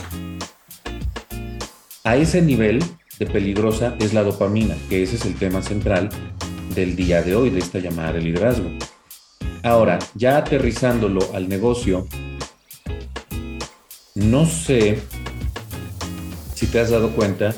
a 2.06 2.16
ese 2.16 2.42
nivel 2.42 2.84
de 3.18 3.24
peligrosa 3.24 3.96
es 3.98 4.12
la 4.12 4.22
dopamina, 4.22 4.76
que 4.90 5.02
ese 5.02 5.16
es 5.16 5.24
el 5.24 5.36
tema 5.36 5.62
central 5.62 6.10
del 6.74 6.96
día 6.96 7.22
de 7.22 7.34
hoy, 7.34 7.48
de 7.48 7.60
esta 7.60 7.78
llamada 7.78 8.12
de 8.12 8.20
liderazgo. 8.20 8.68
Ahora, 9.62 9.98
ya 10.14 10.36
aterrizándolo 10.36 11.20
al 11.32 11.48
negocio, 11.48 12.06
no 14.14 14.44
sé 14.44 14.98
si 16.54 16.66
te 16.66 16.78
has 16.78 16.90
dado 16.90 17.08
cuenta 17.12 17.54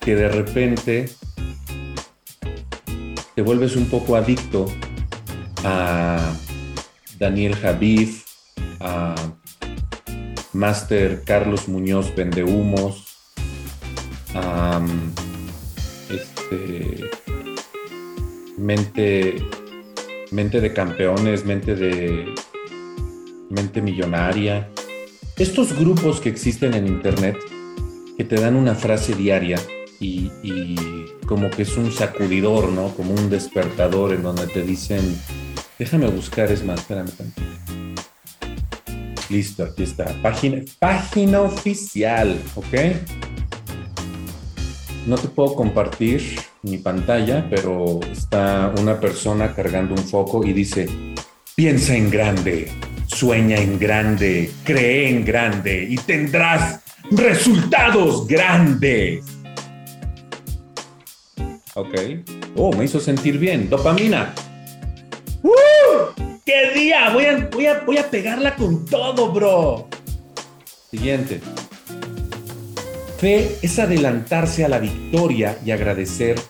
que 0.00 0.16
de 0.16 0.28
repente 0.28 1.10
te 3.34 3.42
vuelves 3.42 3.76
un 3.76 3.86
poco 3.86 4.16
adicto 4.16 4.66
a 5.62 6.32
Daniel 7.18 7.54
Javif, 7.54 8.24
a 8.80 9.14
Master 10.52 11.22
Carlos 11.24 11.68
Muñoz 11.68 12.14
Vendehumos, 12.14 13.06
um, 14.34 15.12
este, 16.10 17.10
mente, 18.56 19.36
mente 20.32 20.60
de 20.60 20.72
campeones, 20.72 21.44
mente 21.44 21.74
de 21.74 22.34
mente 23.50 23.82
millonaria. 23.82 24.68
Estos 25.36 25.78
grupos 25.78 26.20
que 26.20 26.30
existen 26.30 26.74
en 26.74 26.86
internet 26.86 27.36
que 28.16 28.24
te 28.24 28.36
dan 28.36 28.56
una 28.56 28.74
frase 28.74 29.14
diaria 29.14 29.58
y, 30.00 30.30
como 31.26 31.50
que 31.50 31.62
es 31.62 31.76
un 31.76 31.92
sacudidor, 31.92 32.70
¿no? 32.70 32.88
Como 32.94 33.12
un 33.12 33.30
despertador 33.30 34.14
en 34.14 34.22
donde 34.22 34.46
te 34.46 34.62
dicen, 34.62 35.16
déjame 35.78 36.08
buscar, 36.08 36.50
es 36.50 36.64
más, 36.64 36.80
espérame 36.80 37.10
tantito. 37.10 37.42
Listo, 39.28 39.62
aquí 39.62 39.84
está. 39.84 40.06
Página, 40.22 40.62
página 40.80 41.42
oficial, 41.42 42.36
¿ok? 42.56 42.74
No 45.06 45.16
te 45.16 45.28
puedo 45.28 45.54
compartir 45.54 46.40
mi 46.62 46.78
pantalla, 46.78 47.46
pero 47.48 48.00
está 48.10 48.72
una 48.78 48.98
persona 48.98 49.54
cargando 49.54 49.94
un 49.94 50.02
foco 50.02 50.44
y 50.44 50.52
dice, 50.52 50.88
piensa 51.54 51.94
en 51.94 52.10
grande, 52.10 52.72
sueña 53.06 53.56
en 53.58 53.78
grande, 53.78 54.50
cree 54.64 55.10
en 55.10 55.24
grande 55.24 55.86
y 55.88 55.96
tendrás 55.96 56.80
resultados 57.10 58.26
grandes. 58.26 59.39
Ok. 61.74 61.94
Oh, 62.56 62.72
me 62.72 62.84
hizo 62.84 62.98
sentir 63.00 63.38
bien. 63.38 63.68
Dopamina. 63.70 64.34
¡Uh! 65.42 65.50
¡Qué 66.44 66.72
día! 66.74 67.10
Voy 67.12 67.26
a, 67.26 67.48
voy, 67.52 67.66
a, 67.66 67.80
voy 67.80 67.98
a 67.98 68.10
pegarla 68.10 68.56
con 68.56 68.84
todo, 68.84 69.30
bro. 69.30 69.88
Siguiente. 70.90 71.40
Fe 73.18 73.56
es 73.62 73.78
adelantarse 73.78 74.64
a 74.64 74.68
la 74.68 74.78
victoria 74.78 75.58
y 75.64 75.70
agradecer 75.70 76.40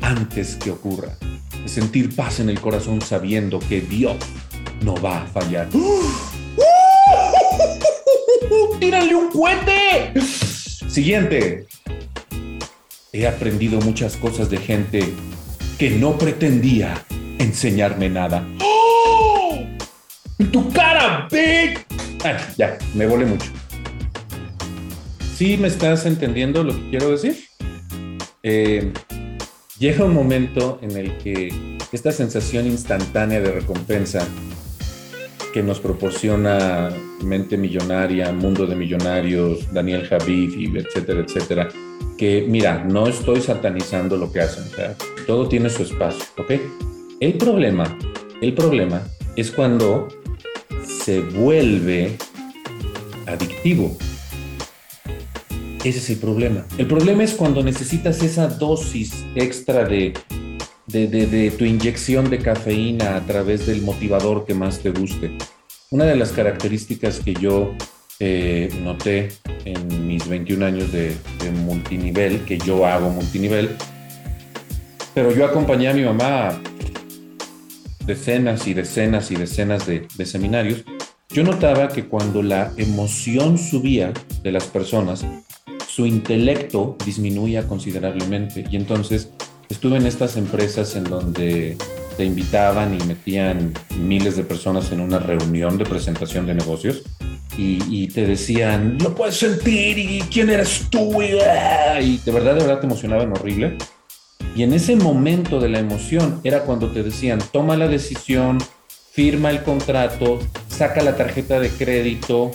antes 0.00 0.56
que 0.56 0.70
ocurra. 0.70 1.16
Es 1.64 1.72
sentir 1.72 2.14
paz 2.16 2.40
en 2.40 2.48
el 2.48 2.60
corazón 2.60 3.00
sabiendo 3.00 3.60
que 3.60 3.80
Dios 3.80 4.16
no 4.82 4.94
va 5.00 5.22
a 5.22 5.26
fallar. 5.26 5.68
¡Tírale 8.80 9.14
un 9.14 9.30
cohete! 9.30 10.12
Siguiente. 10.88 11.66
He 13.14 13.28
aprendido 13.28 13.80
muchas 13.80 14.16
cosas 14.16 14.50
de 14.50 14.56
gente 14.56 15.04
que 15.78 15.88
no 15.88 16.18
pretendía 16.18 17.00
enseñarme 17.38 18.10
nada. 18.10 18.44
¡En 20.36 20.50
tu 20.50 20.68
cara, 20.72 21.28
bitch! 21.30 21.78
Ah, 22.24 22.36
ya, 22.58 22.76
me 22.92 23.06
volé 23.06 23.24
mucho. 23.24 23.52
¿Sí 25.36 25.56
me 25.56 25.68
estás 25.68 26.06
entendiendo 26.06 26.64
lo 26.64 26.74
que 26.74 26.90
quiero 26.90 27.10
decir? 27.10 27.38
Eh, 28.42 28.92
llega 29.78 30.04
un 30.04 30.12
momento 30.12 30.80
en 30.82 30.96
el 30.96 31.16
que 31.18 31.78
esta 31.92 32.10
sensación 32.10 32.66
instantánea 32.66 33.38
de 33.38 33.52
recompensa 33.52 34.26
que 35.52 35.62
nos 35.62 35.78
proporciona 35.78 36.90
Mente 37.22 37.56
Millonaria, 37.56 38.32
Mundo 38.32 38.66
de 38.66 38.74
Millonarios, 38.74 39.72
Daniel 39.72 40.04
Javif, 40.04 40.56
etcétera, 40.74 41.20
etcétera, 41.20 41.68
que 42.16 42.44
mira, 42.48 42.84
no 42.84 43.06
estoy 43.08 43.40
satanizando 43.40 44.16
lo 44.16 44.30
que 44.32 44.40
hacen, 44.40 44.64
todo 45.26 45.48
tiene 45.48 45.70
su 45.70 45.82
espacio, 45.82 46.24
¿ok? 46.38 46.52
El 47.20 47.34
problema, 47.34 47.98
el 48.40 48.54
problema 48.54 49.02
es 49.36 49.50
cuando 49.50 50.08
se 50.84 51.20
vuelve 51.20 52.16
adictivo. 53.26 53.96
Ese 55.84 55.98
es 55.98 56.10
el 56.10 56.16
problema. 56.16 56.64
El 56.78 56.86
problema 56.86 57.24
es 57.24 57.34
cuando 57.34 57.62
necesitas 57.62 58.22
esa 58.22 58.48
dosis 58.48 59.24
extra 59.34 59.84
de, 59.84 60.14
de, 60.86 61.52
tu 61.58 61.64
inyección 61.64 62.30
de 62.30 62.38
cafeína 62.38 63.16
a 63.16 63.20
través 63.26 63.66
del 63.66 63.82
motivador 63.82 64.46
que 64.46 64.54
más 64.54 64.78
te 64.80 64.90
guste. 64.90 65.36
Una 65.90 66.04
de 66.04 66.16
las 66.16 66.32
características 66.32 67.20
que 67.20 67.34
yo 67.34 67.74
eh, 68.20 68.68
noté 68.82 69.30
en 69.64 70.06
mis 70.06 70.26
21 70.28 70.64
años 70.64 70.92
de, 70.92 71.16
multinivel, 71.64 72.44
que 72.44 72.58
yo 72.58 72.86
hago 72.86 73.10
multinivel, 73.10 73.76
pero 75.14 75.32
yo 75.34 75.44
acompañé 75.44 75.88
a 75.88 75.94
mi 75.94 76.02
mamá 76.02 76.60
decenas 78.06 78.66
y 78.66 78.74
decenas 78.74 79.30
y 79.30 79.36
decenas 79.36 79.86
de, 79.86 80.06
seminarios, 80.24 80.84
yo 81.30 81.42
notaba 81.42 81.88
que 81.88 82.06
cuando 82.06 82.42
la 82.42 82.72
emoción 82.76 83.58
subía 83.58 84.12
de 84.42 84.52
las 84.52 84.66
personas, 84.66 85.24
su 85.88 86.06
intelecto 86.06 86.96
disminuía 87.04 87.66
considerablemente. 87.66 88.64
Y 88.70 88.76
entonces 88.76 89.30
estuve 89.68 89.96
en 89.96 90.06
estas 90.06 90.36
empresas 90.36 90.94
en 90.96 91.04
donde 91.04 91.76
te 92.16 92.24
invitaban 92.24 92.94
y 92.94 93.04
metían 93.04 93.72
miles 93.98 94.36
de 94.36 94.44
personas 94.44 94.92
en 94.92 95.00
una 95.00 95.18
reunión 95.18 95.78
de 95.78 95.84
presentación 95.84 96.46
de 96.46 96.54
negocios 96.54 97.02
y, 97.56 98.08
te 98.08 98.26
decían, 98.26 98.98
lo 99.00 99.14
puedes 99.14 99.36
sentir 99.36 99.98
y 99.98 100.20
quién 100.30 100.50
eres 100.50 100.86
tú 100.90 101.22
y, 101.22 101.38
ah", 101.40 102.00
y 102.00 102.18
de 102.18 102.32
verdad, 102.32 102.54
de 102.54 102.60
verdad 102.60 102.80
te 102.80 102.86
emocionaban 102.86 103.32
horrible. 103.32 103.76
Y 104.56 104.62
en 104.62 104.72
ese 104.72 104.96
momento 104.96 105.60
de 105.60 105.68
la 105.68 105.80
emoción 105.80 106.40
era 106.44 106.60
cuando 106.60 106.90
te 106.90 107.02
decían, 107.02 107.40
toma 107.52 107.76
la 107.76 107.88
decisión, 107.88 108.58
firma 109.10 109.50
el 109.50 109.62
contrato, 109.62 110.40
saca 110.68 111.02
la 111.02 111.16
tarjeta 111.16 111.60
de 111.60 111.70
crédito, 111.70 112.52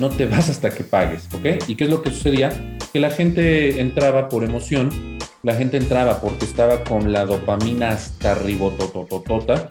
no 0.00 0.10
te 0.10 0.26
vas 0.26 0.48
hasta 0.48 0.70
que 0.70 0.84
pagues, 0.84 1.28
¿ok? 1.34 1.64
¿Y 1.68 1.74
qué 1.74 1.84
es 1.84 1.90
lo 1.90 2.02
que 2.02 2.10
sucedía? 2.10 2.78
Que 2.92 3.00
la 3.00 3.10
gente 3.10 3.80
entraba 3.80 4.28
por 4.28 4.44
emoción, 4.44 5.18
la 5.42 5.54
gente 5.54 5.76
entraba 5.76 6.20
porque 6.20 6.44
estaba 6.44 6.84
con 6.84 7.12
la 7.12 7.24
dopamina 7.24 7.90
hasta 7.90 8.34
ribotototota 8.34 9.68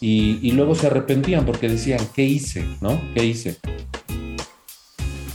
y, 0.00 0.38
y 0.42 0.52
luego 0.52 0.74
se 0.74 0.88
arrepentían 0.88 1.44
porque 1.44 1.68
decían, 1.68 2.00
¿qué 2.14 2.24
hice? 2.24 2.64
¿No? 2.80 3.00
¿Qué 3.14 3.24
hice? 3.24 3.58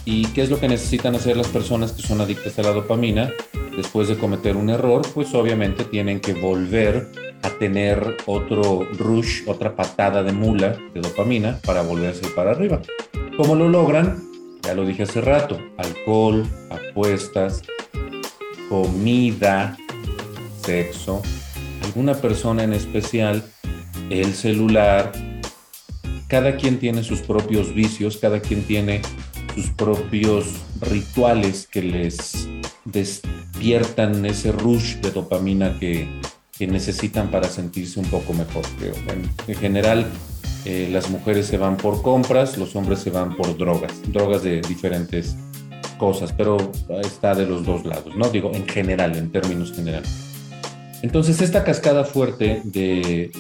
¿Y 0.06 0.28
qué 0.28 0.44
es 0.44 0.52
lo 0.52 0.60
que 0.60 0.68
necesitan 0.68 1.16
hacer 1.16 1.36
las 1.36 1.48
personas 1.48 1.92
que 1.92 2.04
son 2.04 2.22
adictas 2.22 2.60
a 2.60 2.62
la 2.62 2.72
dopamina? 2.72 3.34
Después 3.76 4.08
de 4.08 4.18
cometer 4.18 4.56
un 4.56 4.70
error, 4.70 5.02
pues 5.16 5.34
obviamente 5.34 5.84
tienen 5.84 6.20
que 6.20 6.34
volver 6.34 7.10
a 7.42 7.50
tener 7.50 8.18
otro 8.28 8.88
rush, 9.00 9.42
otra 9.48 9.76
patada 9.76 10.22
de 10.22 10.32
mula 10.32 10.78
de 10.94 11.02
dopamina 11.02 11.60
para 11.66 11.82
volverse 11.82 12.28
para 12.36 12.52
arriba. 12.52 12.82
¿Cómo 13.36 13.56
lo 13.56 13.68
logran? 13.68 14.24
Ya 14.62 14.76
lo 14.76 14.86
dije 14.86 15.04
hace 15.04 15.22
rato, 15.22 15.60
alcohol, 15.78 16.46
apuestas, 16.70 17.64
comida, 18.70 19.76
sexo, 20.62 21.24
alguna 21.84 22.14
persona 22.14 22.64
en 22.64 22.74
especial, 22.74 23.44
el 24.12 24.34
celular. 24.36 25.12
Cada 26.28 26.58
quien 26.58 26.80
tiene 26.80 27.04
sus 27.04 27.22
propios 27.22 27.74
vicios, 27.74 28.18
cada 28.18 28.40
quien 28.40 28.64
tiene 28.64 29.02
sus 29.56 29.70
propios 29.70 30.48
rituales 30.82 31.66
que 31.66 31.82
les 31.82 32.48
despiertan 32.84 34.26
ese 34.26 34.52
rush 34.52 34.96
de 34.96 35.12
dopamina 35.12 35.80
que, 35.80 36.08
necesitan 36.60 37.32
para 37.32 37.50
sentirse 37.50 38.00
un 38.00 38.06
poco 38.06 38.34
mejor, 38.34 38.64
creo. 38.80 38.94
en 39.48 39.56
general, 39.56 40.06
eh, 40.64 40.88
las 40.90 41.10
mujeres 41.10 41.48
se 41.48 41.58
van 41.58 41.76
por 41.76 42.02
compras, 42.02 42.58
los 42.58 42.76
hombres 42.78 43.00
se 43.00 43.10
van 43.10 43.36
por 43.36 43.58
drogas, 43.58 43.92
drogas 44.08 44.42
de 44.44 44.62
diferentes 44.62 45.36
cosas, 45.98 46.32
pero 46.32 46.72
está 47.02 47.36
de 47.36 47.46
los 47.46 47.66
dos 47.66 47.86
lados, 47.86 48.16
¿no? 48.16 48.30
Digo, 48.30 48.52
en 48.54 48.66
general, 48.68 49.18
en 49.18 49.32
términos 49.32 49.74
generales. 49.74 50.10
Entonces, 51.02 51.42
esta 51.42 51.66
cascada 51.66 52.06
fuerte 52.06 52.62
de 52.64 53.32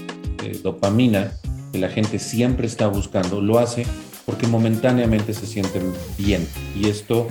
dopamina 0.61 1.31
que 1.71 1.79
la 1.79 1.89
gente 1.89 2.19
siempre 2.19 2.67
está 2.67 2.87
buscando, 2.87 3.41
lo 3.41 3.59
hace 3.59 3.85
porque 4.25 4.47
momentáneamente 4.47 5.33
se 5.33 5.45
sienten 5.45 5.93
bien 6.17 6.47
y 6.75 6.89
esto 6.89 7.27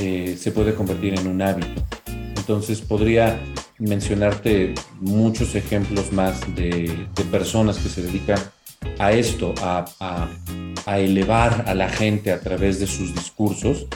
eh, 0.00 0.36
se 0.38 0.52
puede 0.52 0.74
convertir 0.74 1.18
en 1.18 1.26
un 1.26 1.40
hábito. 1.42 1.82
Entonces 2.36 2.80
podría 2.80 3.40
mencionarte 3.78 4.74
muchos 5.00 5.54
ejemplos 5.54 6.12
más 6.12 6.40
de, 6.54 7.06
personas 7.30 7.78
que 7.78 7.88
se 7.88 8.02
dedican 8.02 8.38
a 8.98 9.12
esto, 9.12 9.54
a, 9.60 9.84
a, 10.86 10.98
elevar 10.98 11.64
a 11.66 11.74
la 11.74 11.88
gente 11.88 12.32
a 12.32 12.40
través 12.40 12.80
de 12.80 12.86
sus 12.86 13.14
discursos, 13.14 13.86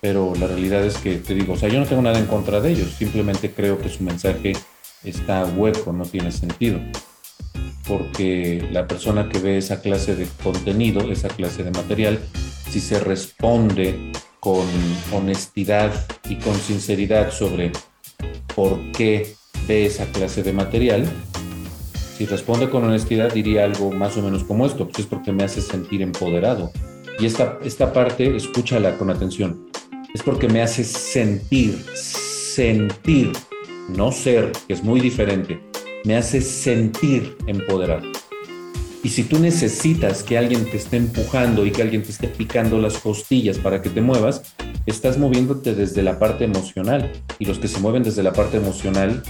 pero 0.00 0.34
la 0.38 0.48
realidad 0.48 0.84
es 0.84 0.98
que 0.98 1.16
te 1.16 1.34
digo, 1.34 1.54
o 1.54 1.56
sea, 1.56 1.68
yo 1.68 1.78
no 1.78 1.86
tengo 1.86 2.02
nada 2.02 2.18
en 2.18 2.26
contra 2.26 2.60
de 2.60 2.72
ellos, 2.72 2.90
simplemente 2.98 3.52
creo 3.52 3.78
que 3.78 3.88
su 3.88 4.02
mensaje 4.02 4.52
está 5.04 5.44
hueco, 5.44 5.92
no 5.92 6.04
tiene 6.04 6.32
sentido 6.32 6.80
porque 7.86 8.66
la 8.72 8.86
persona 8.86 9.28
que 9.28 9.38
ve 9.38 9.58
esa 9.58 9.80
clase 9.80 10.16
de 10.16 10.26
contenido, 10.42 11.10
esa 11.10 11.28
clase 11.28 11.62
de 11.62 11.70
material, 11.70 12.18
si 12.70 12.80
se 12.80 12.98
responde 12.98 14.12
con 14.40 14.64
honestidad 15.12 15.92
y 16.28 16.36
con 16.36 16.54
sinceridad 16.54 17.30
sobre 17.30 17.72
por 18.54 18.78
qué 18.92 19.34
ve 19.68 19.86
esa 19.86 20.06
clase 20.06 20.42
de 20.42 20.52
material, 20.52 21.06
si 22.16 22.24
responde 22.26 22.70
con 22.70 22.84
honestidad 22.84 23.32
diría 23.32 23.64
algo 23.64 23.92
más 23.92 24.16
o 24.16 24.22
menos 24.22 24.42
como 24.44 24.66
esto, 24.66 24.86
pues 24.88 25.00
es 25.00 25.06
porque 25.06 25.32
me 25.32 25.44
hace 25.44 25.60
sentir 25.60 26.02
empoderado. 26.02 26.72
Y 27.18 27.26
esta, 27.26 27.58
esta 27.62 27.92
parte, 27.92 28.36
escúchala 28.36 28.96
con 28.98 29.10
atención, 29.10 29.66
es 30.14 30.22
porque 30.22 30.48
me 30.48 30.62
hace 30.62 30.82
sentir, 30.84 31.84
sentir, 31.94 33.32
no 33.88 34.12
ser, 34.12 34.52
que 34.66 34.74
es 34.74 34.82
muy 34.82 35.00
diferente, 35.00 35.60
me 36.06 36.16
hace 36.16 36.40
sentir 36.40 37.36
empoderado. 37.48 38.04
Y 39.02 39.08
si 39.08 39.24
tú 39.24 39.40
necesitas 39.40 40.22
que 40.22 40.38
alguien 40.38 40.64
te 40.64 40.76
esté 40.76 40.98
empujando 40.98 41.66
y 41.66 41.72
que 41.72 41.82
alguien 41.82 42.04
te 42.04 42.12
esté 42.12 42.28
picando 42.28 42.78
las 42.78 42.98
costillas 42.98 43.58
para 43.58 43.82
que 43.82 43.90
te 43.90 44.00
muevas, 44.00 44.54
estás 44.86 45.18
moviéndote 45.18 45.74
desde 45.74 46.04
la 46.04 46.20
parte 46.20 46.44
emocional. 46.44 47.10
Y 47.40 47.44
los 47.44 47.58
que 47.58 47.66
se 47.66 47.80
mueven 47.80 48.04
desde 48.04 48.22
la 48.22 48.32
parte 48.32 48.56
emocional 48.56 49.24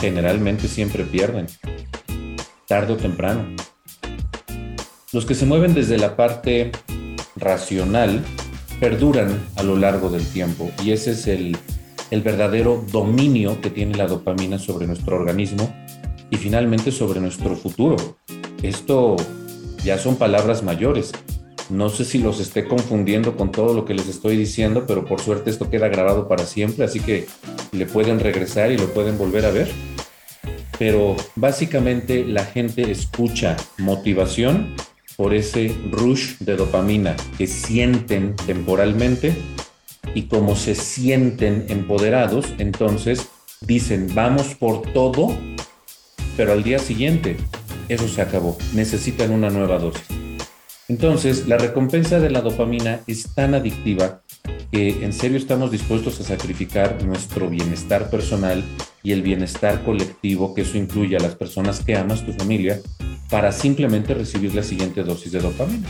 generalmente 0.00 0.68
siempre 0.68 1.02
pierden, 1.02 1.46
tarde 2.68 2.92
o 2.92 2.96
temprano. 2.96 3.46
Los 5.12 5.26
que 5.26 5.34
se 5.34 5.44
mueven 5.44 5.74
desde 5.74 5.98
la 5.98 6.14
parte 6.14 6.70
racional 7.34 8.24
perduran 8.78 9.40
a 9.56 9.64
lo 9.64 9.76
largo 9.76 10.08
del 10.08 10.24
tiempo 10.24 10.70
y 10.84 10.92
ese 10.92 11.10
es 11.10 11.26
el 11.26 11.56
el 12.10 12.22
verdadero 12.22 12.84
dominio 12.90 13.60
que 13.60 13.70
tiene 13.70 13.96
la 13.96 14.06
dopamina 14.06 14.58
sobre 14.58 14.86
nuestro 14.86 15.16
organismo 15.16 15.72
y 16.30 16.36
finalmente 16.36 16.92
sobre 16.92 17.20
nuestro 17.20 17.56
futuro. 17.56 17.96
Esto 18.62 19.16
ya 19.84 19.98
son 19.98 20.16
palabras 20.16 20.62
mayores. 20.62 21.12
No 21.68 21.88
sé 21.88 22.04
si 22.04 22.18
los 22.18 22.40
esté 22.40 22.66
confundiendo 22.66 23.36
con 23.36 23.52
todo 23.52 23.74
lo 23.74 23.84
que 23.84 23.94
les 23.94 24.08
estoy 24.08 24.36
diciendo, 24.36 24.84
pero 24.86 25.04
por 25.04 25.20
suerte 25.20 25.50
esto 25.50 25.70
queda 25.70 25.88
grabado 25.88 26.28
para 26.28 26.44
siempre, 26.44 26.84
así 26.84 27.00
que 27.00 27.26
le 27.72 27.86
pueden 27.86 28.18
regresar 28.18 28.72
y 28.72 28.78
lo 28.78 28.92
pueden 28.92 29.16
volver 29.16 29.44
a 29.44 29.50
ver. 29.50 29.70
Pero 30.78 31.16
básicamente 31.36 32.24
la 32.24 32.44
gente 32.44 32.90
escucha 32.90 33.56
motivación 33.78 34.74
por 35.16 35.34
ese 35.34 35.76
rush 35.90 36.38
de 36.38 36.56
dopamina 36.56 37.14
que 37.36 37.46
sienten 37.46 38.34
temporalmente 38.46 39.34
y 40.14 40.22
como 40.22 40.56
se 40.56 40.74
sienten 40.74 41.66
empoderados, 41.68 42.46
entonces 42.58 43.28
dicen, 43.60 44.08
vamos 44.14 44.54
por 44.54 44.82
todo, 44.92 45.36
pero 46.36 46.52
al 46.52 46.62
día 46.62 46.78
siguiente 46.78 47.36
eso 47.88 48.08
se 48.08 48.22
acabó, 48.22 48.56
necesitan 48.74 49.30
una 49.30 49.50
nueva 49.50 49.78
dosis. 49.78 50.06
Entonces, 50.88 51.46
la 51.46 51.56
recompensa 51.56 52.18
de 52.18 52.30
la 52.30 52.40
dopamina 52.40 53.00
es 53.06 53.32
tan 53.34 53.54
adictiva 53.54 54.22
que 54.72 55.04
en 55.04 55.12
serio 55.12 55.38
estamos 55.38 55.70
dispuestos 55.70 56.20
a 56.20 56.24
sacrificar 56.24 57.02
nuestro 57.04 57.48
bienestar 57.48 58.10
personal 58.10 58.64
y 59.02 59.12
el 59.12 59.22
bienestar 59.22 59.84
colectivo, 59.84 60.54
que 60.54 60.62
eso 60.62 60.78
incluye 60.78 61.16
a 61.16 61.20
las 61.20 61.34
personas 61.34 61.80
que 61.80 61.96
amas, 61.96 62.24
tu 62.26 62.32
familia, 62.32 62.80
para 63.30 63.52
simplemente 63.52 64.14
recibir 64.14 64.54
la 64.54 64.62
siguiente 64.62 65.02
dosis 65.04 65.32
de 65.32 65.40
dopamina. 65.40 65.88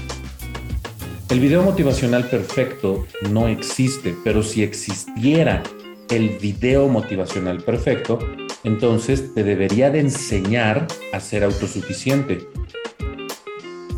El 1.30 1.40
video 1.40 1.62
motivacional 1.62 2.24
perfecto 2.24 3.06
no 3.30 3.48
existe, 3.48 4.14
pero 4.24 4.42
si 4.42 4.62
existiera 4.62 5.62
el 6.10 6.38
video 6.40 6.88
motivacional 6.88 7.62
perfecto, 7.62 8.18
entonces 8.64 9.34
te 9.34 9.42
debería 9.42 9.90
de 9.90 10.00
enseñar 10.00 10.86
a 11.12 11.20
ser 11.20 11.44
autosuficiente. 11.44 12.46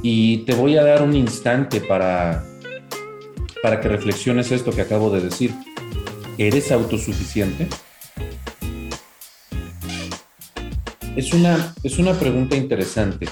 Y 0.03 0.38
te 0.38 0.55
voy 0.55 0.77
a 0.77 0.85
dar 0.85 1.03
un 1.03 1.14
instante 1.14 1.81
para, 1.81 2.44
para 3.62 3.81
que 3.81 3.88
reflexiones 3.88 4.51
esto 4.53 4.72
que 4.72 4.83
acabo 4.83 5.11
de 5.11 5.20
decir. 5.20 5.53
¿Eres 6.38 6.72
autosuficiente? 6.72 7.68
Es 11.14 11.33
una, 11.33 11.75
es 11.83 11.98
una 11.98 12.14
pregunta 12.14 12.57
interesante. 12.57 13.29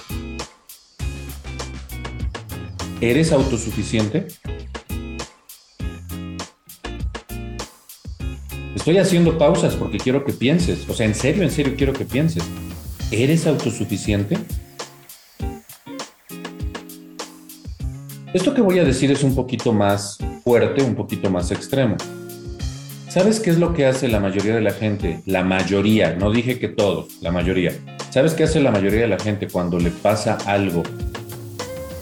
¿Eres 3.01 3.33
autosuficiente? 3.33 4.29
Estoy 8.90 9.03
haciendo 9.03 9.38
pausas 9.38 9.76
porque 9.76 9.98
quiero 9.98 10.24
que 10.24 10.33
pienses. 10.33 10.85
O 10.88 10.94
sea, 10.94 11.07
en 11.07 11.14
serio, 11.14 11.44
en 11.44 11.53
serio 11.53 11.74
quiero 11.76 11.92
que 11.92 12.05
pienses. 12.05 12.42
¿Eres 13.12 13.46
autosuficiente? 13.46 14.37
Esto 18.35 18.53
que 18.53 18.61
voy 18.61 18.81
a 18.81 18.85
decir 18.85 19.12
es 19.12 19.22
un 19.22 19.37
poquito 19.37 19.72
más 19.72 20.18
fuerte, 20.42 20.83
un 20.83 20.96
poquito 20.96 21.31
más 21.31 21.53
extremo. 21.53 21.96
¿Sabes 23.09 23.38
qué 23.38 23.50
es 23.50 23.61
lo 23.61 23.74
que 23.74 23.87
hace 23.87 24.09
la 24.09 24.18
mayoría 24.18 24.57
de 24.57 24.61
la 24.61 24.72
gente? 24.72 25.20
La 25.24 25.44
mayoría, 25.44 26.16
no 26.16 26.33
dije 26.33 26.59
que 26.59 26.66
todos, 26.66 27.22
la 27.22 27.31
mayoría. 27.31 27.72
¿Sabes 28.11 28.35
qué 28.35 28.42
hace 28.42 28.59
la 28.59 28.72
mayoría 28.72 29.03
de 29.03 29.07
la 29.07 29.20
gente 29.20 29.46
cuando 29.46 29.79
le 29.79 29.90
pasa 29.90 30.37
algo 30.46 30.83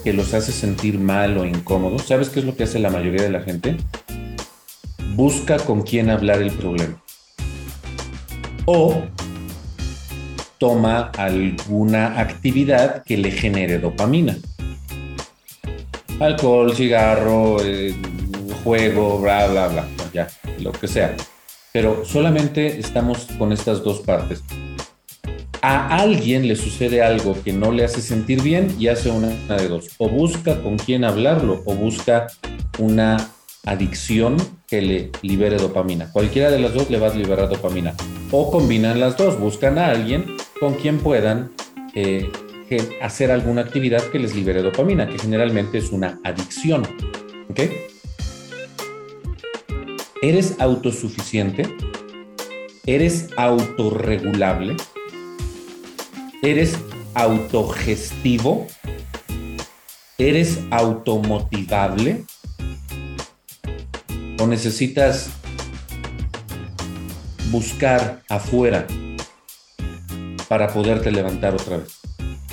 que 0.03 0.11
los 0.11 0.33
hace 0.33 0.51
sentir 0.51 0.97
mal 0.97 1.37
o 1.37 1.45
incómodos, 1.45 2.07
¿sabes 2.07 2.29
qué 2.29 2.39
es 2.39 2.47
lo 2.47 2.55
que 2.55 2.63
hace 2.63 2.79
la 2.79 2.89
mayoría 2.89 3.21
de 3.21 3.29
la 3.29 3.41
gente? 3.41 3.77
Busca 5.19 5.57
con 5.57 5.81
quién 5.81 6.09
hablar 6.09 6.41
el 6.41 6.49
problema. 6.49 7.03
O 8.63 9.01
toma 10.57 11.11
alguna 11.17 12.21
actividad 12.21 13.03
que 13.03 13.17
le 13.17 13.29
genere 13.29 13.79
dopamina. 13.79 14.37
Alcohol, 16.21 16.73
cigarro, 16.73 17.57
eh, 17.61 17.93
juego, 18.63 19.19
bla, 19.19 19.47
bla, 19.47 19.67
bla, 19.67 19.85
ya, 20.13 20.29
lo 20.59 20.71
que 20.71 20.87
sea. 20.87 21.17
Pero 21.73 22.05
solamente 22.05 22.79
estamos 22.79 23.27
con 23.37 23.51
estas 23.51 23.83
dos 23.83 23.99
partes 23.99 24.41
a 25.61 25.97
alguien 25.97 26.47
le 26.47 26.55
sucede 26.55 27.01
algo 27.01 27.35
que 27.43 27.51
no 27.51 27.73
le 27.73 27.83
hace 27.83 28.01
sentir 28.01 28.41
bien 28.41 28.73
y 28.79 28.87
hace 28.87 29.09
una 29.09 29.27
de 29.27 29.67
dos. 29.67 29.89
O 29.97 30.07
busca 30.07 30.61
con 30.61 30.77
quién 30.77 31.03
hablarlo 31.03 31.61
o 31.65 31.75
busca 31.75 32.27
una 32.77 33.17
adicción 33.69 34.37
que 34.67 34.81
le 34.81 35.11
libere 35.21 35.57
dopamina. 35.57 36.11
Cualquiera 36.11 36.49
de 36.51 36.59
las 36.59 36.73
dos 36.73 36.89
le 36.89 36.99
va 36.99 37.07
a 37.07 37.15
liberar 37.15 37.49
dopamina. 37.49 37.93
O 38.31 38.51
combinan 38.51 38.99
las 38.99 39.17
dos, 39.17 39.39
buscan 39.39 39.77
a 39.77 39.87
alguien 39.87 40.37
con 40.59 40.73
quien 40.75 40.99
puedan 40.99 41.51
eh, 41.95 42.29
hacer 43.01 43.31
alguna 43.31 43.61
actividad 43.61 44.03
que 44.11 44.19
les 44.19 44.35
libere 44.35 44.61
dopamina, 44.61 45.07
que 45.07 45.17
generalmente 45.17 45.77
es 45.77 45.91
una 45.91 46.19
adicción. 46.23 46.83
¿Eres 50.21 50.55
autosuficiente? 50.59 51.63
¿Eres 52.85 53.29
autorregulable? 53.37 54.75
¿Eres 56.41 56.77
autogestivo? 57.13 58.67
¿Eres 60.17 60.59
automotivable? 60.71 62.25
¿O 64.39 64.47
necesitas 64.47 65.29
buscar 67.51 68.23
afuera 68.29 68.87
para 70.47 70.69
poderte 70.69 71.11
levantar 71.11 71.53
otra 71.53 71.77
vez? 71.77 71.99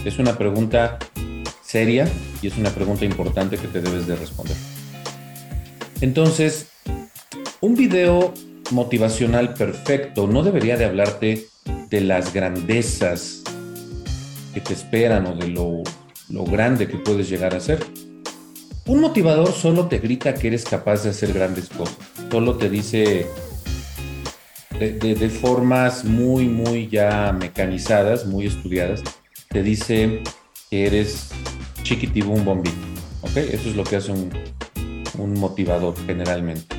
Es 0.05 0.19
una 0.19 0.37
pregunta 0.37 0.99
seria 1.63 2.09
y 2.43 2.49
es 2.49 2.57
una 2.57 2.71
pregunta 2.71 3.05
importante 3.05 3.57
que 3.57 3.69
te 3.69 3.81
debes 3.81 4.07
de 4.07 4.17
responder. 4.17 4.57
Entonces, 6.01 6.69
un 7.61 7.75
video 7.75 8.35
motivacional 8.71 9.55
perfecto 9.55 10.27
no 10.27 10.43
debería 10.43 10.77
de 10.77 10.85
hablarte 10.85 11.47
de 11.91 12.01
las 12.01 12.33
grandezas 12.33 13.43
que 14.55 14.61
te 14.61 14.73
esperan 14.73 15.27
o 15.27 15.35
de 15.35 15.49
lo, 15.49 15.83
grande 16.45 16.89
que 16.89 16.97
puedes 16.99 17.29
llegar 17.29 17.55
a 17.55 17.61
ser. 17.61 17.85
Un 18.87 19.01
motivador 19.01 19.53
solo 19.53 19.89
te 19.89 19.99
grita 19.99 20.35
que 20.35 20.47
eres 20.47 20.65
capaz 20.65 21.03
de 21.03 21.11
hacer 21.11 21.33
grandes 21.33 21.69
cosas. 21.69 21.97
Solo 22.31 22.57
te 22.57 22.71
dice 22.71 23.27
de, 24.79 25.29
formas 25.29 26.05
muy, 26.05 26.47
muy 26.47 26.87
ya 26.87 27.33
mecanizadas, 27.33 28.27
muy 28.27 28.47
estudiadas, 28.47 29.03
te 29.49 29.65
dice 29.65 30.23
que 30.71 30.87
eres 30.87 31.31
chiquitibum 31.83 32.45
bombito. 32.45 32.77
¿Ok? 33.23 33.37
Eso 33.39 33.71
es 33.71 33.75
lo 33.75 33.83
que 33.83 33.97
hace 33.97 34.13
un, 34.13 34.31
un 35.19 35.35
motivador 35.35 35.95
generalmente. 36.07 36.77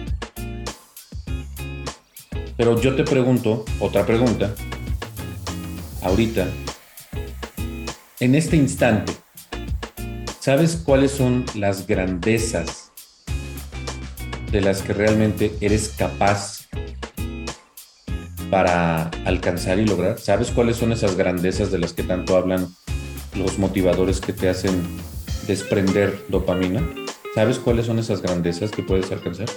Pero 2.56 2.80
yo 2.80 2.96
te 2.96 3.04
pregunto, 3.04 3.66
otra 3.82 4.06
pregunta, 4.06 4.56
ahorita, 6.02 6.48
en 8.22 8.34
este 8.34 8.56
instante, 8.56 9.12
¿sabes 10.48 10.78
cuáles 10.78 11.12
son 11.12 11.44
las 11.56 11.88
grandezas 11.88 12.94
de 14.50 14.62
las 14.62 14.82
que 14.82 14.94
realmente 14.94 15.52
eres 15.60 15.90
capaz 15.90 16.70
para 18.50 19.10
alcanzar 19.26 19.78
y 19.78 19.86
lograr? 19.86 20.18
¿Sabes 20.20 20.52
cuáles 20.52 20.78
son 20.78 20.94
esas 20.94 21.18
grandezas 21.18 21.70
de 21.70 21.80
las 21.80 21.92
que 21.92 22.04
tanto 22.04 22.38
hablan 22.38 22.74
los 23.36 23.60
motivadores 23.60 24.22
que 24.22 24.32
te 24.32 24.48
hacen 24.48 24.82
desprender 25.48 26.18
dopamina? 26.30 26.82
¿Sabes 27.36 27.60
cuáles 27.60 27.86
son 27.86 28.00
esas 28.00 28.22
grandezas 28.22 28.72
que 28.72 28.84
puedes 28.84 29.12
alcanzar? 29.12 29.50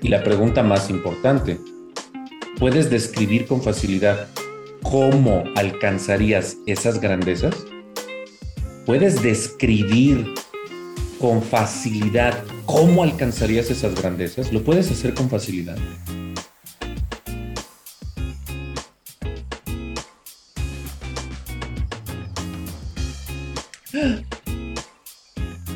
Y 0.00 0.08
la 0.08 0.24
pregunta 0.24 0.62
más 0.62 0.88
importante, 0.88 1.60
¿puedes 2.58 2.88
describir 2.88 3.46
con 3.46 3.60
facilidad 3.60 4.28
cómo 4.82 5.44
alcanzarías 5.56 6.56
esas 6.64 7.02
grandezas? 7.02 7.66
¿Puedes 8.86 9.20
describir 9.20 10.32
con 11.20 11.42
facilidad 11.42 12.44
cómo 12.66 13.02
alcanzarías 13.02 13.68
esas 13.68 14.00
grandezas? 14.00 14.52
¿Lo 14.52 14.62
puedes 14.62 14.88
hacer 14.92 15.12
con 15.12 15.28
facilidad? 15.28 15.76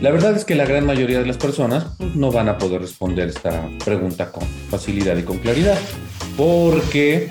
La 0.01 0.13
verdad 0.13 0.37
es 0.37 0.45
que 0.45 0.55
la 0.55 0.65
gran 0.65 0.87
mayoría 0.87 1.19
de 1.19 1.27
las 1.27 1.37
personas 1.37 1.99
no 2.15 2.31
van 2.31 2.49
a 2.49 2.59
poder 2.59 2.81
responder 2.81 3.29
esta 3.29 3.69
pregunta 3.85 4.31
con 4.31 4.47
facilidad 4.71 5.17
y 5.17 5.25
con 5.25 5.39
claridad, 5.39 5.79
porque 6.37 7.29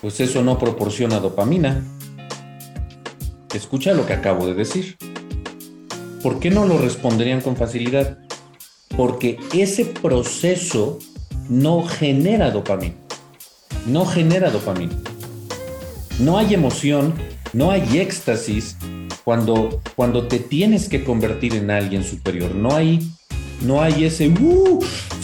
pues 0.00 0.20
eso 0.20 0.42
no 0.42 0.58
proporciona 0.58 1.20
dopamina. 1.20 1.84
Escucha 3.54 3.92
lo 3.94 4.06
que 4.06 4.12
acabo 4.12 4.46
de 4.46 4.54
decir. 4.54 4.96
¿Por 6.22 6.38
qué 6.38 6.50
no 6.50 6.66
lo 6.66 6.78
responderían 6.78 7.40
con 7.40 7.56
facilidad? 7.56 8.18
Porque 8.96 9.38
ese 9.52 9.84
proceso 9.84 10.98
no 11.48 11.82
genera 11.82 12.50
dopamina. 12.50 12.94
No 13.86 14.06
genera 14.06 14.50
dopamina. 14.50 14.96
No 16.18 16.38
hay 16.38 16.54
emoción, 16.54 17.14
no 17.52 17.70
hay 17.70 17.98
éxtasis, 17.98 18.76
cuando, 19.24 19.80
cuando 19.96 20.28
te 20.28 20.38
tienes 20.38 20.88
que 20.88 21.02
convertir 21.04 21.54
en 21.54 21.70
alguien 21.70 22.04
superior. 22.04 22.54
No 22.54 22.74
hay, 22.74 23.10
no 23.62 23.82
hay 23.82 24.04
ese, 24.04 24.28
uh, 24.28 24.80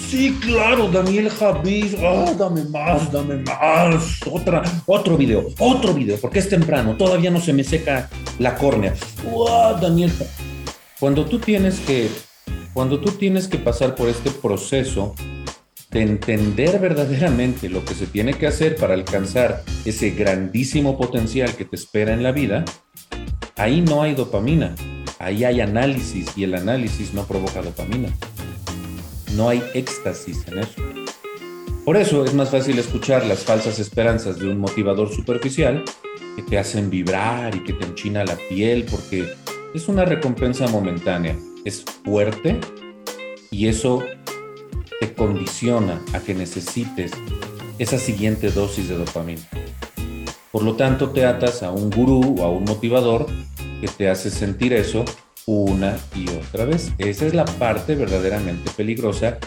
sí, 0.09 0.39
claro, 0.41 0.89
Daniel 0.89 1.31
Javis, 1.31 1.97
ah, 2.03 2.33
dame 2.39 2.65
más, 2.65 3.11
dame 3.13 3.37
más, 3.37 4.21
otra, 4.31 4.63
otro 4.87 5.17
video, 5.17 5.49
otro 5.59 5.93
video, 5.95 6.19
porque 6.21 6.39
es 6.39 6.49
temprano, 6.49 6.97
todavía 6.97 7.31
no 7.31 7.41
se 7.41 7.53
me 7.53 7.65
seca 7.65 8.09
la 8.39 8.55
córnea. 8.57 8.95
Uh, 9.25 9.81
Daniel, 9.81 10.13
cuando 11.01 11.25
tú 11.25 11.39
tienes 11.39 11.81
que, 11.81 12.09
cuando 12.73 13.01
tú 13.01 13.13
tienes 13.13 13.49
que 13.49 13.59
pasar 13.59 13.95
por 13.95 14.09
este 14.09 14.31
proceso 14.31 15.15
de 15.91 16.03
entender 16.03 16.79
verdaderamente 16.79 17.69
lo 17.69 17.85
que 17.85 17.95
se 17.95 18.07
tiene 18.07 18.35
que 18.35 18.47
hacer 18.47 18.77
para 18.77 18.95
alcanzar 18.95 19.63
ese 19.85 20.11
grandísimo 20.11 20.97
potencial 20.97 21.55
que 21.55 21.65
te 21.65 21.77
espera 21.77 22.13
en 22.13 22.23
la 22.23 22.33
vida, 22.33 22.65
Ahí 23.59 23.81
no 23.81 24.03
hay 24.03 24.15
dopamina, 24.15 24.75
ahí 25.19 25.43
hay 25.43 25.63
análisis 25.63 26.27
y 26.37 26.45
el 26.45 26.55
análisis 26.55 27.15
no 27.15 27.25
provoca 27.25 27.63
dopamina. 27.63 28.11
No 29.35 29.49
hay 29.49 29.63
éxtasis 29.75 30.47
en 30.49 30.59
eso. 30.59 30.83
Por 31.85 31.97
eso 31.97 32.25
es 32.25 32.35
más 32.35 32.51
fácil 32.51 32.79
escuchar 32.79 33.25
las 33.27 33.45
falsas 33.45 33.79
esperanzas 33.79 34.39
de 34.39 34.49
un 34.49 34.59
motivador 34.59 35.13
superficial 35.13 35.85
que 36.35 36.43
te 36.43 36.59
hacen 36.59 36.91
vibrar 36.91 37.55
y 37.55 37.63
que 37.63 37.73
te 37.73 37.85
enchina 37.85 38.25
la 38.25 38.37
piel 38.49 38.85
porque 38.91 39.33
es 39.75 39.89
una 39.89 40.05
recompensa 40.05 40.67
momentánea, 40.69 41.37
es 41.65 41.85
fuerte 42.05 42.59
y 43.51 43.69
eso 43.69 44.03
te 45.01 45.15
condiciona 45.15 46.03
a 46.13 46.21
que 46.21 46.35
necesites 46.35 47.13
esa 47.79 47.99
siguiente 47.99 48.51
dosis 48.51 48.89
de 48.89 48.97
dopamina. 48.97 49.43
Por 50.51 50.63
lo 50.63 50.75
tanto, 50.75 51.11
te 51.11 51.27
atas 51.27 51.63
a 51.63 51.71
un 51.71 51.91
gurú 51.91 52.37
o 52.39 52.45
a 52.45 52.51
un 52.51 52.65
motivador 52.65 53.27
que 53.81 53.89
te 53.89 54.09
hace 54.09 54.31
sentir 54.31 54.73
eso 54.73 55.05
una 55.47 55.97
y 56.15 56.29
otra 56.29 56.65
vez. 56.65 56.93
Esa 56.99 57.27
es 57.27 57.35
la 57.35 57.45
parte 57.45 57.95
verdaderamente 57.95 58.71
peligrosa 58.77 59.39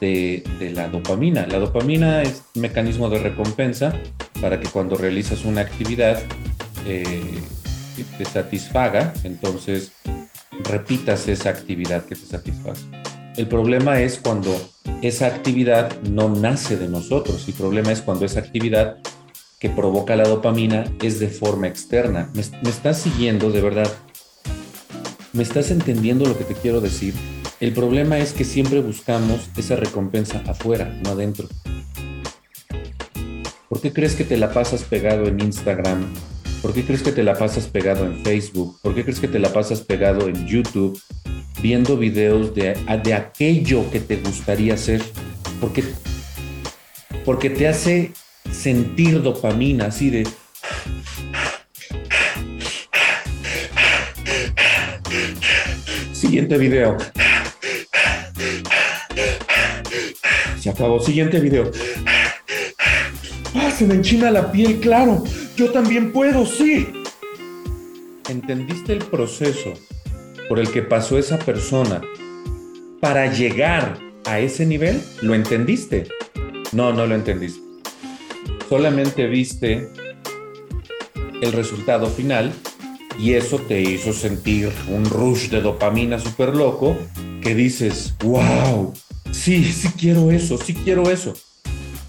de, 0.00 0.42
la 0.74 0.88
dopamina. 0.88 1.46
La 1.46 1.58
dopamina 1.58 2.22
es 2.22 2.42
un 2.54 2.62
mecanismo 2.62 3.08
de 3.08 3.18
recompensa 3.18 3.94
para 4.40 4.58
que 4.60 4.68
cuando 4.68 4.96
realizas 4.96 5.44
una 5.44 5.60
actividad 5.60 6.20
eh, 6.86 7.38
te 8.18 8.24
satisfaga, 8.24 9.14
entonces 9.22 9.92
repitas 10.64 11.28
esa 11.28 11.50
actividad 11.50 12.04
que 12.04 12.14
te 12.14 12.26
satisface. 12.26 12.82
El 13.36 13.48
problema 13.48 14.00
es 14.00 14.18
cuando 14.18 14.56
esa 15.02 15.26
actividad 15.26 16.00
no 16.02 16.28
nace 16.28 16.76
de 16.76 16.88
nosotros. 16.88 17.46
El 17.48 17.54
problema 17.54 17.92
es 17.92 18.00
cuando 18.00 18.24
esa 18.24 18.40
actividad 18.40 18.98
que 19.58 19.70
provoca 19.70 20.14
la 20.14 20.28
dopamina 20.28 20.84
es 21.02 21.18
de 21.20 21.28
forma 21.28 21.66
externa. 21.66 22.30
¿Me, 22.34 22.42
estás 22.42 22.98
siguiendo 23.00 23.50
de 23.50 23.60
verdad? 23.60 23.90
¿Me 25.34 25.42
estás 25.42 25.72
entendiendo 25.72 26.26
lo 26.26 26.38
que 26.38 26.44
te 26.44 26.54
quiero 26.54 26.80
decir? 26.80 27.12
El 27.58 27.72
problema 27.72 28.18
es 28.18 28.32
que 28.32 28.44
siempre 28.44 28.80
buscamos 28.80 29.50
esa 29.56 29.74
recompensa 29.74 30.40
afuera, 30.46 30.96
no 31.02 31.10
adentro. 31.10 31.48
¿Por 33.68 33.80
qué 33.80 33.92
crees 33.92 34.14
que 34.14 34.22
te 34.22 34.36
la 34.36 34.52
pasas 34.52 34.84
pegado 34.84 35.26
en 35.26 35.40
Instagram? 35.40 36.06
¿Por 36.62 36.72
qué 36.72 36.84
crees 36.84 37.02
que 37.02 37.10
te 37.10 37.24
la 37.24 37.34
pasas 37.34 37.66
pegado 37.66 38.06
en 38.06 38.22
Facebook? 38.22 38.78
¿Por 38.80 38.94
qué 38.94 39.02
crees 39.02 39.18
que 39.18 39.26
te 39.26 39.40
la 39.40 39.52
pasas 39.52 39.80
pegado 39.80 40.28
en 40.28 40.46
YouTube 40.46 40.96
viendo 41.60 41.96
videos 41.96 42.54
de, 42.54 42.78
de 43.02 43.14
aquello 43.14 43.90
que 43.90 43.98
te 43.98 44.18
gustaría 44.18 44.74
hacer? 44.74 45.02
Porque, 45.60 45.82
porque 47.24 47.50
te 47.50 47.66
hace 47.66 48.12
sentir 48.52 49.20
dopamina, 49.20 49.86
así 49.86 50.10
de... 50.10 50.28
Siguiente 56.34 56.58
video. 56.58 56.96
Se 60.58 60.68
acabó. 60.68 60.98
Siguiente 60.98 61.38
video. 61.38 61.70
Ah, 63.54 63.70
se 63.70 63.86
me 63.86 63.94
enchina 63.94 64.32
la 64.32 64.50
piel, 64.50 64.80
claro. 64.80 65.22
Yo 65.56 65.70
también 65.70 66.10
puedo, 66.10 66.44
sí. 66.44 66.88
¿Entendiste 68.28 68.94
el 68.94 68.98
proceso 68.98 69.74
por 70.48 70.58
el 70.58 70.68
que 70.72 70.82
pasó 70.82 71.18
esa 71.18 71.38
persona 71.38 72.02
para 73.00 73.32
llegar 73.32 73.96
a 74.24 74.40
ese 74.40 74.66
nivel, 74.66 75.00
¿lo 75.22 75.36
entendiste? 75.36 76.08
No, 76.72 76.92
no 76.92 77.06
lo 77.06 77.14
entendiste. 77.14 77.62
Solamente 78.68 79.28
viste 79.28 79.88
el 81.40 81.52
resultado 81.52 82.08
final 82.08 82.52
y 83.18 83.34
eso 83.34 83.58
te 83.58 83.80
hizo 83.80 84.12
sentir 84.12 84.70
un 84.88 85.04
rush 85.04 85.48
de 85.48 85.60
dopamina 85.60 86.18
súper 86.18 86.54
loco 86.54 86.96
que 87.40 87.54
dices, 87.54 88.14
wow, 88.24 88.92
sí, 89.30 89.64
sí 89.64 89.88
quiero 89.98 90.30
eso, 90.30 90.58
sí 90.58 90.74
quiero 90.74 91.10
eso. 91.10 91.34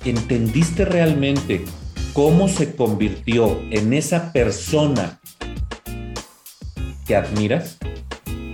¿Entendiste 0.04 0.86
realmente 0.86 1.66
cómo 2.14 2.48
se 2.48 2.76
convirtió 2.76 3.60
en 3.72 3.94
esa 3.94 4.32
persona 4.32 5.20
que 7.06 7.16
admiras 7.16 7.78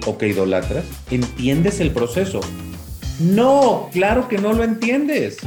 o 0.06 0.18
que 0.18 0.30
idolatras? 0.30 0.86
¿Entiendes 1.10 1.80
el 1.80 1.92
proceso? 1.92 2.42
No, 3.20 3.90
claro 3.92 4.28
que 4.28 4.38
no 4.38 4.54
lo 4.54 4.64
entiendes. 4.64 5.38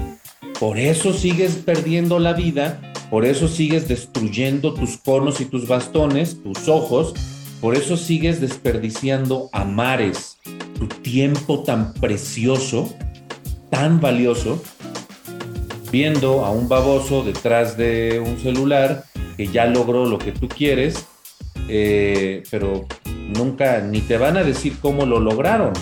Por 0.60 0.78
eso 0.78 1.12
sigues 1.12 1.56
perdiendo 1.56 2.18
la 2.20 2.32
vida, 2.32 2.93
por 3.10 3.24
eso 3.24 3.48
sigues 3.48 3.88
destruyendo 3.88 4.74
tus 4.74 4.96
conos 4.96 5.40
y 5.40 5.44
tus 5.44 5.68
bastones, 5.68 6.42
tus 6.42 6.68
ojos, 6.68 7.14
por 7.60 7.74
eso 7.76 7.96
sigues 7.96 8.40
desperdiciando 8.40 9.48
a 9.52 9.64
mares, 9.64 10.38
tu 10.78 10.86
tiempo 10.86 11.62
tan 11.62 11.94
precioso, 11.94 12.94
tan 13.70 14.00
valioso, 14.00 14.62
viendo 15.90 16.44
a 16.44 16.50
un 16.50 16.68
baboso 16.68 17.22
detrás 17.22 17.76
de 17.76 18.22
un 18.24 18.38
celular 18.38 19.04
que 19.36 19.46
ya 19.46 19.66
logró 19.66 20.06
lo 20.06 20.18
que 20.18 20.32
tú 20.32 20.48
quieres, 20.48 21.06
eh, 21.68 22.42
pero 22.50 22.86
nunca 23.28 23.80
ni 23.80 24.00
te 24.00 24.18
van 24.18 24.36
a 24.36 24.42
decir 24.42 24.78
cómo 24.80 25.06
lo 25.06 25.20
lograron, 25.20 25.72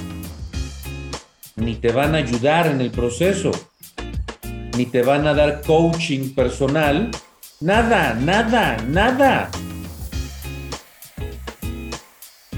ni 1.56 1.74
te 1.74 1.92
van 1.92 2.14
a 2.14 2.18
ayudar 2.18 2.66
en 2.66 2.80
el 2.80 2.90
proceso 2.90 3.52
ni 4.76 4.86
te 4.86 5.02
van 5.02 5.26
a 5.26 5.34
dar 5.34 5.62
coaching 5.62 6.34
personal. 6.34 7.10
Nada, 7.60 8.14
nada, 8.14 8.76
nada. 8.88 9.50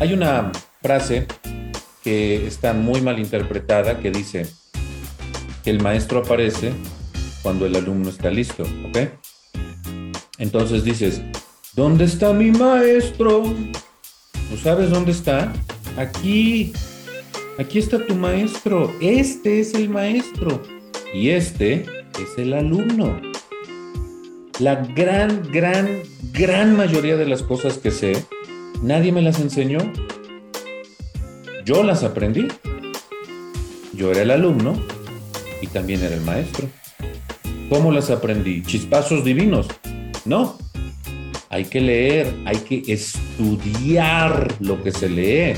Hay 0.01 0.13
una 0.13 0.51
frase 0.83 1.27
que 2.03 2.47
está 2.47 2.73
muy 2.73 3.01
mal 3.01 3.19
interpretada 3.19 3.99
que 4.01 4.11
dice 4.11 4.47
que 5.63 5.71
el 5.71 5.81
maestro 5.81 6.21
aparece 6.21 6.73
cuando 7.43 7.67
el 7.67 7.77
alumno 7.77 8.11
está 8.11 8.31
listo, 8.31 8.65
¿ok? 8.87 8.99
Entonces 10.39 10.85
dices, 10.85 11.23
¿dónde 11.75 12.05
está 12.05 12.33
mi 12.33 12.51
maestro? 12.51 13.45
¿No 14.51 14.57
sabes 14.63 14.91
dónde 14.91 15.13
está? 15.13 15.53
Aquí, 15.97 16.73
aquí 17.59 17.79
está 17.79 18.05
tu 18.05 18.15
maestro, 18.15 18.93
este 19.01 19.61
es 19.61 19.75
el 19.75 19.89
maestro 19.89 20.61
y 21.15 21.31
este 21.31 22.04
es 22.23 22.39
el 22.39 22.53
alumno. 22.53 23.21
La 24.61 24.77
gran, 24.77 25.43
gran, 25.51 26.03
gran 26.33 26.77
mayoría 26.77 27.17
de 27.17 27.27
las 27.27 27.43
cosas 27.43 27.79
que 27.79 27.91
sé, 27.91 28.25
nadie 28.83 29.13
me 29.13 29.23
las 29.23 29.41
enseñó. 29.41 29.79
Yo 31.65 31.83
las 31.83 32.05
aprendí. 32.05 32.49
Yo 33.95 34.11
era 34.11 34.23
el 34.23 34.31
alumno 34.31 34.75
y 35.61 35.67
también 35.69 36.03
era 36.03 36.15
el 36.15 36.21
maestro. 36.21 36.69
¿Cómo 37.69 37.91
las 37.91 38.11
aprendí? 38.11 38.63
¿Chispazos 38.63 39.25
divinos? 39.25 39.69
No. 40.25 40.59
Hay 41.49 41.65
que 41.67 41.81
leer, 41.81 42.35
hay 42.45 42.57
que 42.59 42.83
estudiar 42.93 44.55
lo 44.61 44.83
que 44.83 44.91
se 44.93 45.09
lee. 45.09 45.55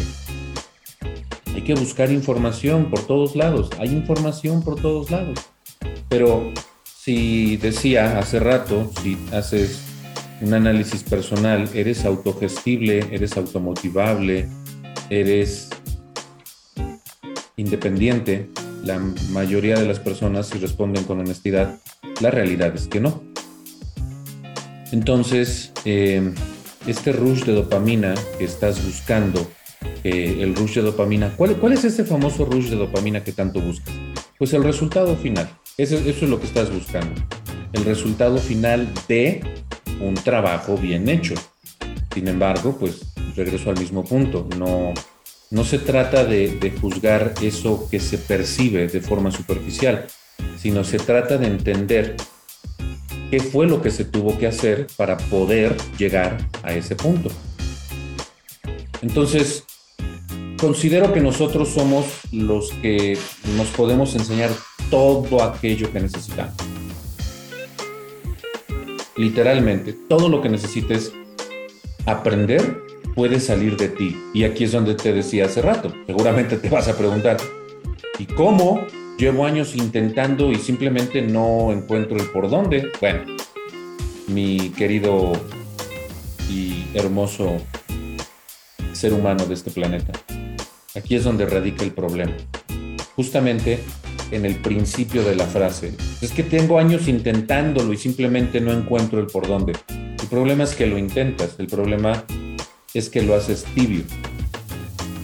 Hay 1.55 1.62
que 1.62 1.75
buscar 1.75 2.11
información 2.11 2.90
por 2.90 3.07
todos 3.07 3.35
lados. 3.35 3.71
Hay 3.79 3.88
información 3.88 4.62
por 4.62 4.81
todos 4.81 5.11
lados. 5.11 5.38
Pero 6.09 6.53
si 6.85 7.57
decía 7.57 8.19
hace 8.19 8.40
rato, 8.40 8.90
si 9.03 9.19
haces 9.33 9.81
un 10.40 10.55
análisis 10.55 11.03
personal, 11.03 11.69
eres 11.75 12.05
autogestible, 12.05 13.07
eres 13.11 13.37
automotivable, 13.37 14.49
eres 15.11 15.71
independiente, 17.57 18.51
la 18.85 18.99
mayoría 19.31 19.79
de 19.79 19.87
las 19.87 19.99
personas 19.99 20.49
si 20.49 20.59
responden 20.59 21.05
con 21.05 21.19
honestidad, 21.21 21.79
la 22.21 22.31
realidad 22.31 22.75
es 22.75 22.87
que 22.87 23.01
no. 23.01 23.23
Entonces, 24.92 25.73
eh, 25.85 26.33
este 26.87 27.12
rush 27.12 27.45
de 27.45 27.53
dopamina 27.53 28.14
que 28.38 28.45
estás 28.45 28.85
buscando, 28.85 29.51
eh, 30.05 30.38
el 30.40 30.55
rush 30.55 30.75
de 30.77 30.83
dopamina, 30.83 31.35
¿cuál, 31.37 31.57
¿cuál 31.57 31.73
es 31.73 31.85
ese 31.85 32.05
famoso 32.05 32.45
rush 32.45 32.69
de 32.69 32.77
dopamina 32.77 33.25
que 33.25 33.33
tanto 33.33 33.61
buscas? 33.61 33.95
Pues 34.38 34.53
el 34.53 34.62
resultado 34.62 35.16
final. 35.16 35.49
Eso, 35.79 35.97
es 35.99 36.23
lo 36.23 36.41
que 36.41 36.47
estás 36.47 36.73
buscando. 36.73 37.21
El 37.75 37.85
resultado 37.85 38.39
final 38.39 38.91
de 39.09 39.43
un 40.01 40.15
trabajo 40.15 40.79
bien 40.79 41.07
hecho. 41.07 41.35
Sin 42.15 42.29
embargo, 42.29 42.79
pues 42.81 43.12
regreso 43.37 43.69
al 43.69 43.79
mismo 43.79 44.03
punto. 44.03 44.49
No, 44.57 44.95
no 45.51 45.65
se 45.65 45.79
trata 45.79 46.25
de, 46.25 46.57
de 46.57 46.71
juzgar 46.71 47.35
eso 47.43 47.89
que 47.91 48.01
se 48.01 48.17
percibe 48.17 48.89
de 48.89 49.03
forma 49.03 49.31
superficial, 49.31 50.07
sino 50.59 50.83
se 50.83 50.97
trata 50.97 51.37
de 51.37 51.49
entender 51.49 52.17
qué 53.31 53.41
fue 53.41 53.67
lo 53.67 53.83
que 53.83 53.91
se 53.91 54.07
tuvo 54.07 54.39
que 54.39 54.47
hacer 54.47 54.87
para 54.97 55.19
poder 55.19 55.77
llegar 55.99 56.39
a 56.62 56.73
ese 56.73 56.97
punto. 56.97 57.29
Entonces, 59.03 59.65
considero 60.57 61.12
que 61.12 61.21
nosotros 61.21 61.69
somos 61.69 62.07
los 62.33 62.71
que 62.75 63.19
nos 63.57 63.69
podemos 63.69 64.14
enseñar 64.14 64.51
todo 64.90 65.42
aquello 65.42 65.92
que 65.92 66.01
necesitamos. 66.01 66.55
Literalmente, 69.16 69.95
todo 70.09 70.29
lo 70.29 70.42
que 70.42 70.49
necesites 70.49 71.12
aprender 72.05 72.83
puede 73.14 73.40
salir 73.40 73.77
de 73.77 73.88
ti. 73.88 74.16
Y 74.35 74.45
aquí 74.45 74.64
es 74.64 74.73
donde 74.73 74.95
te 74.95 75.12
decía 75.12 75.47
hace 75.47 75.62
rato. 75.62 75.92
Seguramente 76.07 76.57
te 76.57 76.69
vas 76.69 76.87
a 76.88 76.97
preguntar, 76.97 77.38
¿y 78.19 78.27
cómo? 78.27 78.87
Llevo 79.19 79.47
años 79.47 79.75
intentando 79.75 80.53
y 80.53 80.57
simplemente 80.57 81.23
no 81.23 81.73
encuentro 81.73 82.19
el 82.19 82.27
por 82.27 82.51
dónde. 82.51 82.90
Bueno, 83.01 83.25
mi 84.29 84.71
querido 84.71 85.33
y 86.51 86.85
hermoso 86.92 87.57
ser 88.92 89.14
humano 89.14 89.47
de 89.47 89.55
este 89.55 89.71
planeta. 89.71 90.12
Aquí 90.96 91.14
es 91.14 91.24
donde 91.24 91.44
radica 91.46 91.85
el 91.85 91.92
problema. 91.92 92.32
Justamente 93.14 93.80
en 94.30 94.44
el 94.44 94.56
principio 94.56 95.22
de 95.22 95.37
la 95.37 95.46
frase. 95.46 95.94
Es 96.20 96.32
que 96.32 96.42
tengo 96.42 96.78
años 96.78 97.06
intentándolo 97.06 97.92
y 97.92 97.96
simplemente 97.96 98.61
no 98.61 98.72
encuentro 98.72 99.20
el 99.20 99.26
por 99.26 99.46
dónde. 99.46 99.74
El 99.88 100.26
problema 100.28 100.64
es 100.64 100.74
que 100.74 100.87
lo 100.87 100.98
intentas, 100.98 101.56
el 101.59 101.66
problema 101.66 102.24
es 102.94 103.09
que 103.09 103.22
lo 103.22 103.35
haces 103.35 103.64
tibio. 103.74 104.02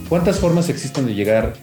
¿Cuántas 0.08 0.38
formas 0.38 0.68
existen 0.68 1.06
de 1.06 1.14
llegar 1.14 1.54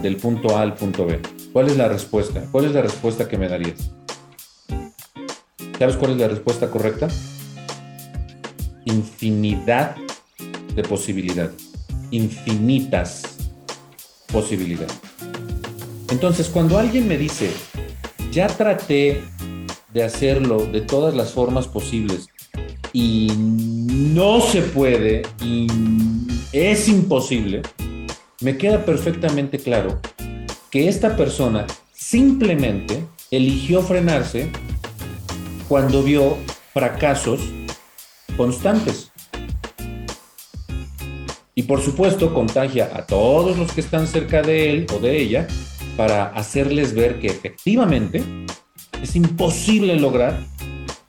del 0.00 0.16
punto 0.16 0.56
A 0.56 0.62
al 0.62 0.74
punto 0.74 1.06
B? 1.06 1.20
¿Cuál 1.52 1.66
es 1.66 1.76
la 1.76 1.88
respuesta? 1.88 2.44
¿Cuál 2.50 2.66
es 2.66 2.72
la 2.72 2.82
respuesta 2.82 3.28
que 3.28 3.36
me 3.36 3.48
darías? 3.48 3.90
¿Sabes 5.78 5.96
cuál 5.96 6.12
es 6.12 6.18
la 6.18 6.28
respuesta 6.28 6.70
correcta? 6.70 7.08
Infinidad 8.84 9.96
de 10.74 10.82
posibilidades. 10.82 11.65
Infinitas 12.10 13.22
posibilidades. 14.32 14.98
Entonces, 16.10 16.48
cuando 16.48 16.78
alguien 16.78 17.08
me 17.08 17.18
dice, 17.18 17.50
ya 18.30 18.46
traté 18.46 19.22
de 19.92 20.04
hacerlo 20.04 20.66
de 20.66 20.82
todas 20.82 21.14
las 21.14 21.32
formas 21.32 21.66
posibles 21.66 22.28
y 22.92 23.32
no 23.36 24.40
se 24.40 24.62
puede 24.62 25.22
y 25.42 25.66
es 26.52 26.88
imposible, 26.88 27.62
me 28.40 28.56
queda 28.56 28.84
perfectamente 28.84 29.58
claro 29.58 30.00
que 30.70 30.88
esta 30.88 31.16
persona 31.16 31.66
simplemente 31.92 33.04
eligió 33.30 33.82
frenarse 33.82 34.50
cuando 35.68 36.02
vio 36.02 36.36
fracasos 36.72 37.40
constantes. 38.36 39.05
Y 41.58 41.62
por 41.62 41.80
supuesto 41.80 42.34
contagia 42.34 42.90
a 42.94 43.06
todos 43.06 43.56
los 43.56 43.72
que 43.72 43.80
están 43.80 44.06
cerca 44.06 44.42
de 44.42 44.70
él 44.70 44.86
o 44.94 44.98
de 44.98 45.16
ella 45.16 45.48
para 45.96 46.26
hacerles 46.26 46.94
ver 46.94 47.18
que 47.18 47.28
efectivamente 47.28 48.22
es 49.02 49.16
imposible 49.16 49.98
lograr 49.98 50.44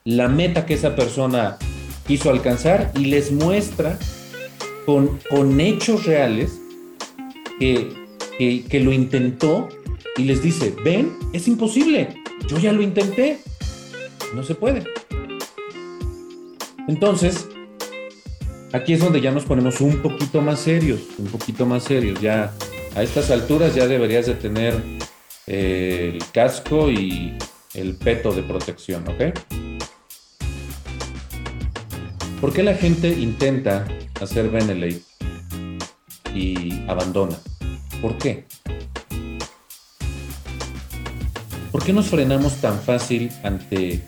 la 0.04 0.26
meta 0.28 0.64
que 0.64 0.72
esa 0.72 0.96
persona 0.96 1.58
quiso 2.06 2.30
alcanzar 2.30 2.90
y 2.96 3.04
les 3.04 3.30
muestra 3.30 3.98
con, 4.86 5.20
con 5.28 5.60
hechos 5.60 6.06
reales 6.06 6.58
que, 7.58 8.08
que 8.38 8.80
lo 8.80 8.90
intentó 8.90 9.68
y 10.16 10.22
les 10.24 10.42
dice, 10.42 10.74
ven, 10.82 11.12
es 11.34 11.46
imposible, 11.46 12.22
yo 12.48 12.58
ya 12.58 12.72
lo 12.72 12.80
intenté, 12.80 13.40
no 14.34 14.42
se 14.42 14.54
puede. 14.54 14.84
Entonces, 16.88 17.46
aquí 18.72 18.92
es 18.92 19.00
donde 19.00 19.20
ya 19.20 19.30
nos 19.30 19.44
ponemos 19.44 19.80
un 19.80 20.02
poquito 20.02 20.40
más 20.40 20.60
serios, 20.60 21.00
un 21.18 21.26
poquito 21.26 21.66
más 21.66 21.84
serios. 21.84 22.20
Ya 22.20 22.52
a 22.94 23.02
estas 23.02 23.30
alturas 23.30 23.74
ya 23.74 23.86
deberías 23.86 24.26
de 24.26 24.34
tener 24.34 24.74
eh, 25.46 26.12
el 26.14 26.30
casco 26.32 26.90
y 26.90 27.36
el 27.74 27.96
peto 27.96 28.32
de 28.32 28.42
protección, 28.42 29.04
¿ok? 29.08 29.38
¿Por 32.40 32.52
qué 32.52 32.62
la 32.62 32.74
gente 32.74 33.08
intenta 33.08 33.86
hacer 34.20 34.48
Benelete 34.48 35.02
y 36.34 36.84
abandona? 36.88 37.36
¿Por 38.00 38.16
qué? 38.18 38.46
¿Por 41.72 41.84
qué 41.84 41.92
nos 41.92 42.06
frenamos 42.06 42.56
tan 42.60 42.78
fácil 42.80 43.30
ante 43.42 44.02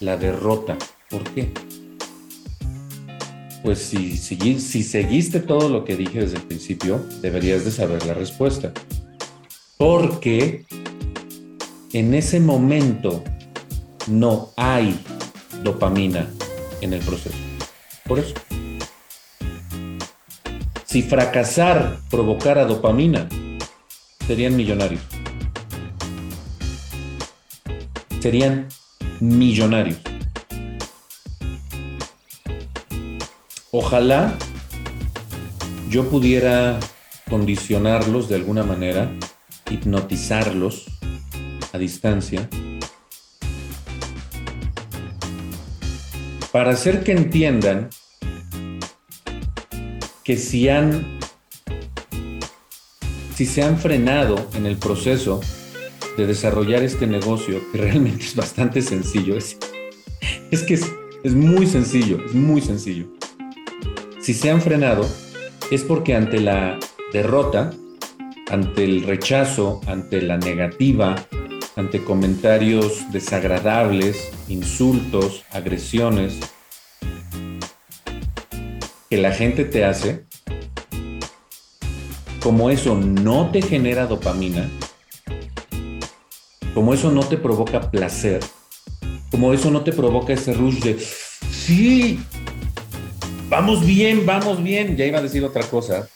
la 0.00 0.16
derrota? 0.16 0.76
¿Por 1.08 1.22
qué? 1.34 1.52
Pues 3.62 3.80
si, 3.80 4.16
seguiste 4.16 5.40
todo 5.40 5.68
lo 5.68 5.84
que 5.84 5.96
dije 5.96 6.20
desde 6.20 6.36
el 6.36 6.42
principio, 6.42 7.04
deberías 7.20 7.64
de 7.64 7.70
saber 7.70 8.06
la 8.06 8.14
respuesta. 8.14 8.72
Porque 9.76 10.64
en 11.92 12.14
ese 12.14 12.40
momento 12.40 13.22
no 14.06 14.50
hay 14.56 14.98
dopamina 15.62 16.28
en 16.80 16.92
el 16.92 17.00
proceso. 17.00 17.36
Por 18.06 18.20
eso. 18.20 18.34
Si 20.84 21.02
fracasar 21.02 21.98
provocara 22.10 22.64
dopamina, 22.64 23.28
serían 24.26 24.56
millonarios. 24.56 25.02
Serían 28.20 28.68
millonarios. 29.20 29.98
Ojalá 33.80 34.36
yo 35.88 36.10
pudiera 36.10 36.80
condicionarlos 37.30 38.28
de 38.28 38.34
alguna 38.34 38.64
manera, 38.64 39.08
hipnotizarlos 39.70 40.86
a 41.72 41.78
distancia, 41.78 42.48
para 46.50 46.72
hacer 46.72 47.04
que 47.04 47.12
entiendan 47.12 47.88
que 50.24 50.36
si 50.36 50.68
han 50.68 51.20
si 53.36 53.46
se 53.46 53.62
han 53.62 53.78
frenado 53.78 54.50
en 54.56 54.66
el 54.66 54.76
proceso 54.76 55.40
de 56.16 56.26
desarrollar 56.26 56.82
este 56.82 57.06
negocio, 57.06 57.60
que 57.70 57.78
realmente 57.78 58.24
es 58.24 58.34
bastante 58.34 58.82
sencillo, 58.82 59.36
es, 59.36 59.56
que 60.66 60.74
es 60.74 61.32
muy 61.32 61.68
sencillo, 61.68 62.18
es 62.26 62.34
muy 62.34 62.60
sencillo. 62.60 63.17
Si 64.28 64.34
se 64.34 64.50
han 64.50 64.60
frenado, 64.60 65.08
es 65.70 65.84
porque 65.84 66.14
ante 66.14 66.38
la 66.38 66.78
derrota, 67.14 67.72
ante 68.50 68.84
el 68.84 69.04
rechazo, 69.04 69.80
ante 69.86 70.20
la 70.20 70.36
negativa, 70.36 71.16
ante 71.76 72.04
comentarios 72.04 73.10
desagradables, 73.10 74.30
insultos, 74.48 75.44
agresiones 75.50 76.40
que 79.08 79.16
la 79.16 79.32
gente 79.32 79.64
te 79.64 79.86
hace, 79.86 80.26
como 82.42 82.68
eso 82.68 82.96
no 82.96 83.50
te 83.50 83.62
genera 83.62 84.04
dopamina, 84.04 84.68
como 86.74 86.92
eso 86.92 87.10
no 87.10 87.22
te 87.22 87.38
provoca 87.38 87.90
placer, 87.90 88.40
como 89.30 89.54
eso 89.54 89.70
no 89.70 89.84
te 89.84 89.92
provoca 89.94 90.34
ese 90.34 90.52
rush 90.52 90.80
de, 90.80 90.98
sí, 91.50 92.20
vamos 93.48 93.84
bien, 93.84 94.26
vamos 94.26 94.62
bien, 94.62 94.96
ya 94.96 95.06
iba 95.06 95.18
a 95.18 95.22
decir 95.22 95.44
otra 95.44 95.62
cosa, 95.62 96.08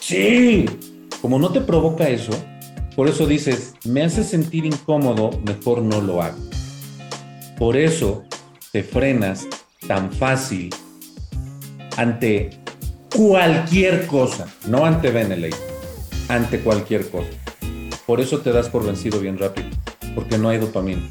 sí, 0.00 0.66
como 1.20 1.38
no 1.38 1.50
te 1.50 1.60
provoca 1.60 2.08
eso, 2.08 2.32
por 2.96 3.08
eso 3.08 3.26
dices, 3.26 3.74
me 3.84 4.02
hace 4.02 4.24
sentir 4.24 4.64
incómodo, 4.64 5.30
mejor 5.46 5.82
no 5.82 6.00
lo 6.00 6.20
hago. 6.20 6.38
Por 7.56 7.76
eso 7.76 8.24
te 8.72 8.82
frenas 8.82 9.46
tan 9.86 10.10
fácil 10.10 10.74
ante 11.96 12.50
cualquier 13.14 14.06
cosa, 14.06 14.46
no 14.66 14.84
ante 14.84 15.10
Beneley, 15.10 15.54
ante 16.28 16.60
cualquier 16.60 17.08
cosa. 17.08 17.30
Por 18.04 18.20
eso 18.20 18.40
te 18.40 18.52
das 18.52 18.68
por 18.68 18.84
vencido 18.84 19.20
bien 19.20 19.38
rápido, 19.38 19.68
porque 20.14 20.38
no 20.38 20.48
hay 20.48 20.58
dopamina. 20.58 21.08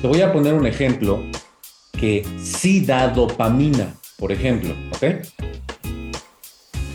Te 0.00 0.08
voy 0.08 0.22
a 0.22 0.32
poner 0.32 0.54
un 0.54 0.66
ejemplo 0.66 1.22
que 1.92 2.24
sí 2.42 2.80
da 2.80 3.08
dopamina, 3.08 3.94
por 4.16 4.32
ejemplo, 4.32 4.74
¿ok? 4.92 5.26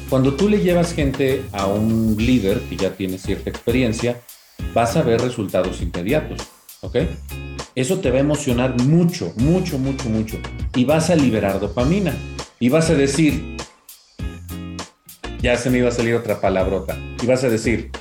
Cuando 0.09 0.33
tú 0.33 0.49
le 0.49 0.59
llevas 0.59 0.91
gente 0.91 1.43
a 1.51 1.67
un 1.67 2.15
líder 2.17 2.59
que 2.61 2.77
ya 2.77 2.89
tiene 2.91 3.19
cierta 3.19 3.51
experiencia, 3.51 4.21
vas 4.73 4.97
a 4.97 5.03
ver 5.03 5.21
resultados 5.21 5.83
inmediatos, 5.83 6.39
¿ok? 6.81 6.97
Eso 7.75 7.99
te 7.99 8.09
va 8.09 8.17
a 8.17 8.21
emocionar 8.21 8.81
mucho, 8.81 9.33
mucho, 9.35 9.77
mucho, 9.77 10.09
mucho. 10.09 10.39
Y 10.75 10.85
vas 10.85 11.11
a 11.11 11.15
liberar 11.15 11.59
dopamina. 11.59 12.15
Y 12.59 12.69
vas 12.69 12.89
a 12.89 12.95
decir, 12.95 13.57
ya 15.41 15.57
se 15.57 15.69
me 15.69 15.79
iba 15.79 15.89
a 15.89 15.91
salir 15.91 16.15
otra 16.15 16.41
palabrota. 16.41 16.97
Y 17.21 17.25
vas 17.27 17.43
a 17.43 17.49
decir, 17.49 17.91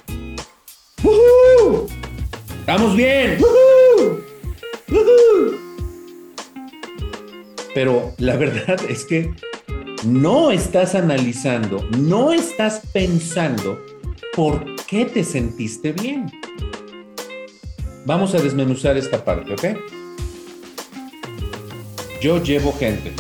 ¡Woohoo! 1.02 1.88
¡Estamos 2.60 2.96
bien! 2.96 3.38
Pero 7.74 8.14
la 8.18 8.36
verdad 8.38 8.80
es 8.88 9.04
que 9.04 9.34
no 10.04 10.50
estás 10.50 10.94
analizando, 10.94 11.82
no 11.98 12.32
estás 12.32 12.82
pensando 12.92 13.80
por 14.34 14.64
qué 14.86 15.04
te 15.06 15.24
sentiste 15.24 15.92
bien. 15.92 16.30
Vamos 18.06 18.34
a 18.34 18.38
desmenuzar 18.38 18.96
esta 18.96 19.24
parte, 19.24 19.54
¿ok? 19.54 19.78
Yo 22.20 22.42
llevo 22.42 22.72
gente. 22.72 23.12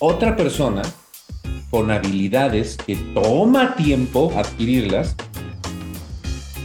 Otra 0.00 0.34
persona 0.34 0.82
con 1.70 1.90
habilidades 1.90 2.76
que 2.76 2.96
toma 3.14 3.76
tiempo 3.76 4.32
adquirirlas 4.36 5.14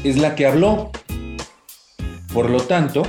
es 0.03 0.17
la 0.17 0.35
que 0.35 0.47
habló. 0.47 0.91
Por 2.35 2.49
lo 2.49 2.59
tanto, 2.59 3.03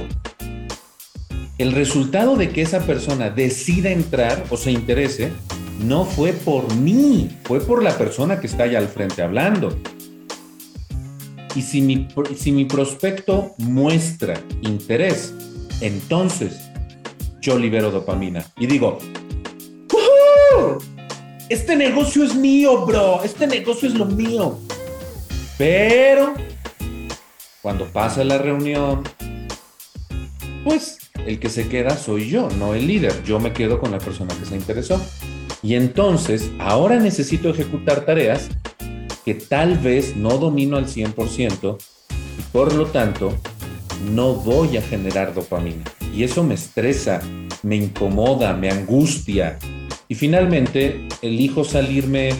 el 1.59 1.73
resultado 1.73 2.37
de 2.37 2.51
que 2.51 2.63
esa 2.63 2.87
persona 2.87 3.29
decida 3.29 3.91
entrar 3.91 4.45
o 4.51 4.57
se 4.57 4.71
interese 4.71 5.33
no 5.81 6.05
fue 6.05 6.33
por 6.33 6.73
mí, 6.77 7.37
fue 7.43 7.61
por 7.61 7.83
la 7.83 7.99
persona 7.99 8.39
que 8.39 8.47
está 8.47 8.63
allá 8.63 8.79
al 8.79 8.87
frente 8.87 9.23
hablando. 9.23 9.77
Y 11.57 11.63
si 11.63 11.81
mi, 11.81 12.07
si 12.37 12.53
mi 12.53 12.67
prospecto 12.67 13.53
muestra 13.59 14.41
interés, 14.63 15.35
entonces 15.81 16.61
yo 17.41 17.59
libero 17.59 17.91
dopamina 17.91 18.47
y 18.57 18.69
digo, 18.69 19.01
este 21.49 21.75
negocio 21.75 22.23
es 22.23 22.37
mío, 22.37 22.87
bro, 22.87 23.25
este 23.25 23.49
negocio 23.49 23.89
es 23.89 23.97
lo 23.97 24.07
mío. 24.07 24.61
Pero 25.59 26.33
cuando 27.67 27.87
pasa 27.87 28.23
la 28.23 28.39
reunión, 28.39 29.03
pues 30.67 30.99
el 31.25 31.39
que 31.39 31.49
se 31.49 31.69
queda 31.69 31.97
soy 31.97 32.29
yo, 32.29 32.49
no 32.59 32.75
el 32.75 32.89
líder. 32.89 33.23
Yo 33.23 33.39
me 33.39 33.53
quedo 33.53 33.79
con 33.79 33.93
la 33.93 33.99
persona 33.99 34.35
que 34.37 34.45
se 34.45 34.57
interesó. 34.57 35.01
Y 35.63 35.77
entonces, 35.77 36.51
ahora 36.59 36.99
necesito 36.99 37.51
ejecutar 37.51 38.05
tareas 38.05 38.49
que 39.25 39.35
tal 39.35 39.79
vez 39.79 40.17
no 40.17 40.39
domino 40.39 40.77
al 40.77 40.87
100% 40.87 41.79
y 42.11 42.43
por 42.53 42.75
lo 42.75 42.87
tanto 42.87 43.33
no 44.13 44.35
voy 44.35 44.77
a 44.77 44.83
generar 44.83 45.35
dopamina. 45.35 45.85
Y 46.13 46.25
eso 46.25 46.43
me 46.43 46.55
estresa, 46.55 47.21
me 47.63 47.77
incomoda, 47.77 48.53
me 48.53 48.69
angustia. 48.69 49.61
Y 50.09 50.17
finalmente 50.17 51.07
elijo 51.23 51.63
salirme 51.63 52.31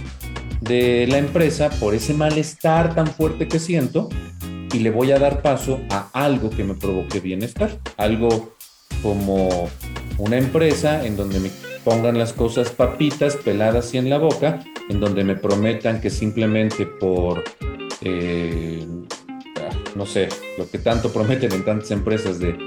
de 0.63 1.07
la 1.07 1.19
empresa 1.19 1.71
por 1.79 1.95
ese 1.95 2.13
malestar 2.13 2.93
tan 2.93 3.07
fuerte 3.07 3.47
que 3.47 3.61
siento 3.61 4.09
y 4.77 4.81
le 4.81 4.91
voy 4.91 5.11
a 5.11 5.19
dar 5.19 5.41
paso 5.41 5.81
a 5.89 6.11
algo 6.13 6.51
que 6.51 6.63
me 6.63 6.75
provoque 6.75 7.19
bienestar, 7.19 7.79
algo 7.97 8.53
como 9.03 9.71
una 10.19 10.37
empresa 10.37 11.07
en 11.07 11.17
donde 11.17 11.41
me 11.41 11.51
pongan 11.83 12.19
las 12.19 12.35
cosas 12.35 12.71
papitas 12.71 13.37
peladas 13.37 13.95
y 13.95 13.99
en 13.99 14.11
la 14.11 14.19
boca, 14.19 14.63
en 14.91 15.01
donde 15.01 15.25
me 15.25 15.35
prometan 15.35 16.03
que 16.03 16.11
simplemente 16.11 16.85
por, 16.85 17.43
eh, 18.03 18.87
no 19.95 20.05
sé, 20.05 20.29
lo 20.59 20.69
que 20.71 20.79
tanto 20.79 21.11
prometen 21.11 21.53
en 21.53 21.65
tantas 21.65 21.91
empresas 21.91 22.39
de, 22.39 22.59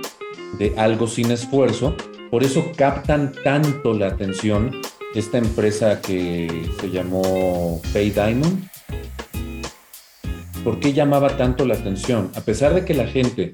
de 0.57 0.73
algo 0.77 1.05
sin 1.05 1.29
esfuerzo, 1.31 1.95
por 2.31 2.43
eso 2.43 2.71
captan 2.75 3.33
tanto 3.43 3.93
la 3.93 4.07
atención 4.07 4.81
esta 5.13 5.37
empresa 5.37 6.01
que 6.01 6.71
se 6.81 6.89
llamó 6.89 7.79
Pay 7.93 8.09
Diamond. 8.09 8.67
¿Por 10.63 10.79
qué 10.79 10.93
llamaba 10.93 11.37
tanto 11.37 11.65
la 11.65 11.75
atención? 11.75 12.31
A 12.35 12.41
pesar 12.41 12.73
de 12.73 12.83
que 12.83 12.93
la 12.93 13.07
gente 13.07 13.53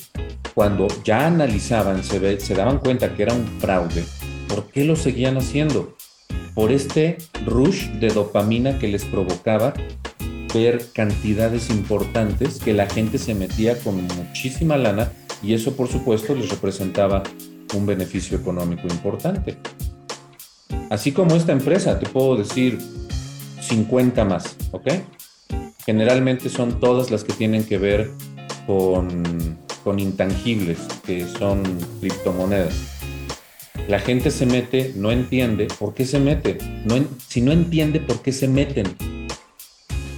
cuando 0.56 0.88
ya 1.03 1.28
analizaban, 1.28 2.01
se, 2.03 2.56
daban 2.56 2.80
cuenta 2.80 3.14
que 3.14 3.24
era 3.24 3.34
un 3.34 3.45
fraude, 3.60 4.06
¿por 4.47 4.68
qué 4.72 4.86
lo 4.86 4.95
seguían 4.95 5.38
haciendo? 5.38 5.95
Por 6.56 6.72
este 6.72 7.18
rush 7.45 7.89
de 7.99 8.08
dopamina 8.08 8.80
que 8.80 8.88
les 8.88 9.03
provocaba 9.03 9.74
ver 10.53 10.86
cantidades 10.93 11.70
importantes 11.70 12.60
que 12.60 12.74
la 12.74 12.88
gente 12.88 13.18
se 13.18 13.36
metía 13.36 13.78
con 13.80 14.08
muchísima 14.08 14.78
lana 14.78 15.12
y 15.43 15.53
eso 15.53 15.76
por 15.76 15.89
supuesto 15.89 16.34
les 16.34 16.49
representaba 16.49 17.22
un 17.74 17.86
beneficio 17.86 18.38
económico 18.38 18.88
importante. 18.88 19.58
Así 20.89 21.12
como 21.12 21.36
esta 21.36 21.51
empresa, 21.51 21.99
te 21.99 22.08
puedo 22.08 22.38
decir 22.38 22.80
50 23.60 24.24
más, 24.24 24.56
¿ok? 24.72 24.88
Generalmente 25.86 26.49
son 26.49 26.79
todas 26.79 27.11
las 27.11 27.23
que 27.23 27.33
tienen 27.33 27.63
que 27.63 27.77
ver 27.77 28.11
con, 28.65 29.23
con 29.83 29.99
intangibles, 29.99 30.79
que 31.05 31.27
son 31.27 31.63
criptomonedas. 31.99 32.73
La 33.88 33.99
gente 33.99 34.31
se 34.31 34.45
mete, 34.45 34.93
no 34.95 35.11
entiende 35.11 35.67
por 35.79 35.93
qué 35.93 36.05
se 36.05 36.19
mete. 36.19 36.57
No, 36.86 36.95
si 37.27 37.41
no 37.41 37.51
entiende 37.51 37.99
por 37.99 38.21
qué 38.21 38.31
se 38.31 38.47
meten, 38.47 38.86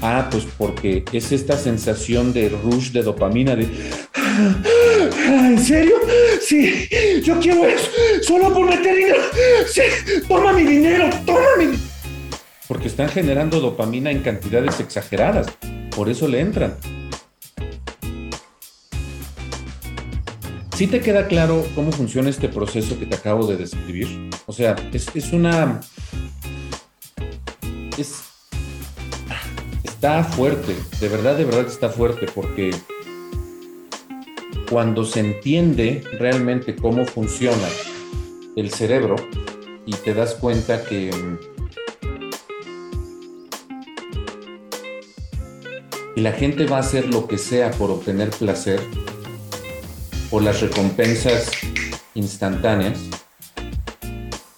Ah, 0.02 0.28
pues 0.30 0.46
porque 0.58 1.04
es 1.12 1.32
esta 1.32 1.58
sensación 1.58 2.32
de 2.32 2.50
rush 2.50 2.92
de 2.92 3.02
dopamina 3.02 3.56
de 3.56 3.68
ah, 4.14 5.48
¿En 5.50 5.60
serio? 5.60 5.96
Sí, 6.40 6.88
yo 7.24 7.40
quiero 7.40 7.66
eso, 7.66 7.90
solo 8.22 8.54
por 8.54 8.70
meter 8.70 8.96
dinero. 8.96 9.22
Sí, 9.68 9.82
toma 10.28 10.54
mi 10.54 10.64
dinero, 10.64 11.10
toma 11.26 11.48
mi. 11.58 11.87
Porque 12.68 12.88
están 12.88 13.10
generando 13.10 13.60
dopamina 13.60 14.12
en 14.12 14.22
cantidades 14.22 14.80
exageradas, 14.80 15.48
por 15.96 16.10
eso 16.10 16.28
le 16.28 16.42
entran. 16.42 16.76
¿Sí 20.76 20.86
te 20.86 21.00
queda 21.00 21.28
claro 21.28 21.66
cómo 21.74 21.92
funciona 21.92 22.30
este 22.30 22.50
proceso 22.50 23.00
que 23.00 23.08
te 23.08 23.16
acabo 23.16 23.48
de 23.48 23.58
describir? 23.58 24.30
O 24.46 24.54
sea, 24.54 24.76
es, 24.94 25.10
es 25.16 25.34
una. 25.34 25.80
Es, 27.98 28.22
está 29.84 30.24
fuerte, 30.24 30.76
de 31.00 31.10
verdad, 31.10 31.36
de 31.36 31.46
verdad 31.46 31.66
está 31.66 31.90
fuerte, 31.90 32.28
porque 32.36 32.70
cuando 34.70 35.04
se 35.04 35.22
entiende 35.22 36.04
realmente 36.20 36.76
cómo 36.76 37.06
funciona 37.06 37.68
el 38.56 38.70
cerebro 38.70 39.16
y 39.86 39.94
te 39.94 40.14
das 40.14 40.36
cuenta 40.36 40.84
que 40.84 41.10
y 46.18 46.22
la 46.22 46.32
gente 46.32 46.66
va 46.66 46.78
a 46.78 46.80
hacer 46.80 47.14
lo 47.14 47.28
que 47.28 47.38
sea 47.38 47.70
por 47.70 47.92
obtener 47.92 48.32
placer, 48.32 48.82
por 50.32 50.42
las 50.42 50.62
recompensas 50.62 51.52
instantáneas, 52.16 52.98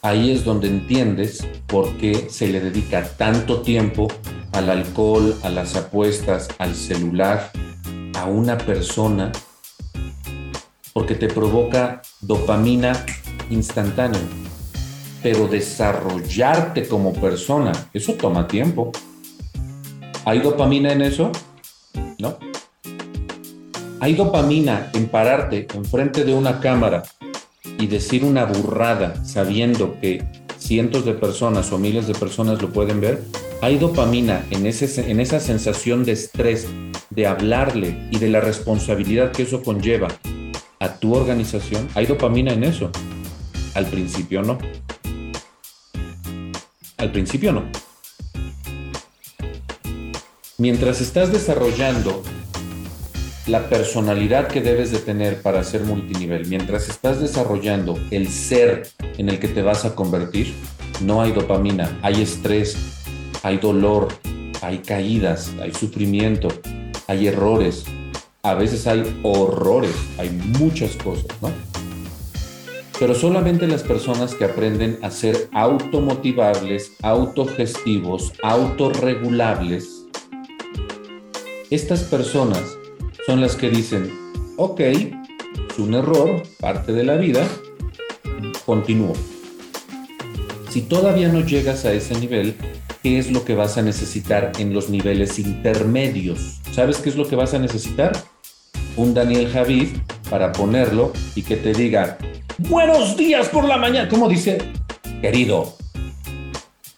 ahí 0.01 0.31
es 0.31 0.45
donde 0.45 0.69
entiendes 0.69 1.45
por 1.67 1.97
qué 1.97 2.29
se 2.29 2.47
le 2.47 2.61
dedica 2.61 3.03
tanto 3.17 3.61
tiempo 3.61 4.07
al 4.53 4.69
alcohol, 4.69 5.35
a 5.43 5.49
las 5.49 5.75
apuestas, 5.75 6.47
al 6.59 6.75
celular, 6.75 7.51
a 8.15 8.23
una 8.23 8.57
persona, 8.57 9.29
porque 10.93 11.15
te 11.15 11.27
provoca 11.27 12.01
dopamina 12.21 13.05
instantánea. 13.49 14.21
Pero 15.21 15.49
desarrollarte 15.49 16.87
como 16.87 17.11
persona, 17.11 17.73
eso 17.93 18.13
toma 18.13 18.47
tiempo. 18.47 18.93
¿Hay 20.23 20.39
dopamina 20.39 20.93
en 20.93 21.01
eso? 21.01 21.33
No. 22.17 22.37
¿Hay 23.99 24.13
dopamina 24.13 24.89
en 24.93 25.07
pararte 25.07 25.67
enfrente 25.73 26.23
de 26.23 26.33
una 26.33 26.59
cámara 26.59 27.03
y 27.77 27.87
decir 27.87 28.23
una 28.23 28.45
burrada 28.45 29.23
sabiendo 29.25 29.99
que 29.99 30.23
cientos 30.57 31.05
de 31.05 31.13
personas 31.13 31.71
o 31.71 31.77
miles 31.77 32.07
de 32.07 32.13
personas 32.13 32.61
lo 32.61 32.69
pueden 32.69 33.01
ver? 33.01 33.23
hay 33.61 33.77
dopamina 33.77 34.45
en, 34.51 34.65
ese, 34.65 35.11
en 35.11 35.19
esa 35.19 35.39
sensación 35.39 36.05
de 36.05 36.13
estrés, 36.13 36.67
de 37.09 37.27
hablarle 37.27 38.07
y 38.11 38.17
de 38.17 38.29
la 38.29 38.39
responsabilidad 38.39 39.31
que 39.31 39.43
eso 39.43 39.61
conlleva 39.63 40.07
a 40.79 40.95
tu 40.95 41.13
organización, 41.13 41.87
hay 41.93 42.05
dopamina 42.05 42.53
en 42.53 42.63
eso. 42.63 42.89
Al 43.73 43.85
principio 43.85 44.41
no. 44.41 44.57
Al 46.97 47.11
principio 47.11 47.51
no. 47.51 47.63
Mientras 50.59 50.99
estás 50.99 51.31
desarrollando 51.31 52.21
la 53.47 53.69
personalidad 53.69 54.49
que 54.49 54.59
debes 54.59 54.91
de 54.91 54.99
tener 54.99 55.41
para 55.41 55.63
ser 55.63 55.85
multinivel, 55.85 56.47
mientras 56.47 56.89
estás 56.89 57.21
desarrollando 57.21 57.97
el 58.11 58.27
ser 58.27 58.89
en 59.17 59.29
el 59.29 59.39
que 59.39 59.47
te 59.47 59.61
vas 59.61 59.85
a 59.85 59.95
convertir, 59.95 60.53
no 60.99 61.21
hay 61.21 61.31
dopamina, 61.31 61.97
hay 62.01 62.21
estrés, 62.21 62.75
hay 63.41 63.57
dolor, 63.59 64.09
hay 64.61 64.79
caídas, 64.79 65.53
hay 65.61 65.73
sufrimiento, 65.73 66.49
hay 67.07 67.27
errores, 67.27 67.85
a 68.43 68.53
veces 68.53 68.85
hay 68.85 69.17
horrores, 69.23 69.95
hay 70.17 70.29
muchas 70.59 70.97
cosas, 70.97 71.27
¿no? 71.41 71.53
Pero 72.99 73.15
solamente 73.15 73.65
las 73.65 73.83
personas 73.83 74.35
que 74.35 74.43
aprenden 74.43 74.99
a 75.03 75.09
ser 75.09 75.47
automotivables, 75.53 76.91
autogestivos, 77.01 78.33
autorregulables, 78.43 79.98
estas 81.69 82.01
personas 82.01 82.63
son 83.27 83.41
las 83.41 83.55
que 83.55 83.69
dicen, 83.69 84.11
ok, 84.57 84.79
es 84.79 85.77
un 85.77 85.93
error, 85.93 86.41
parte 86.59 86.93
de 86.93 87.03
la 87.03 87.15
vida, 87.15 87.47
continúo. 88.65 89.13
Si 90.69 90.81
todavía 90.81 91.29
no 91.29 91.45
llegas 91.45 91.85
a 91.85 91.93
ese 91.93 92.19
nivel, 92.19 92.55
qué 93.03 93.19
es 93.19 93.31
lo 93.31 93.45
que 93.45 93.53
vas 93.53 93.77
a 93.77 93.83
necesitar 93.83 94.51
en 94.57 94.73
los 94.73 94.89
niveles 94.89 95.37
intermedios. 95.37 96.59
¿Sabes 96.71 96.97
qué 96.97 97.09
es 97.09 97.15
lo 97.15 97.27
que 97.27 97.35
vas 97.35 97.53
a 97.53 97.59
necesitar? 97.59 98.13
Un 98.95 99.13
Daniel 99.13 99.49
Javid 99.51 99.89
para 100.29 100.51
ponerlo 100.51 101.13
y 101.35 101.43
que 101.43 101.55
te 101.55 101.73
diga, 101.73 102.17
buenos 102.57 103.15
días 103.15 103.47
por 103.49 103.65
la 103.65 103.77
mañana. 103.77 104.09
¿Cómo 104.09 104.27
dice? 104.27 104.57
Querido, 105.21 105.75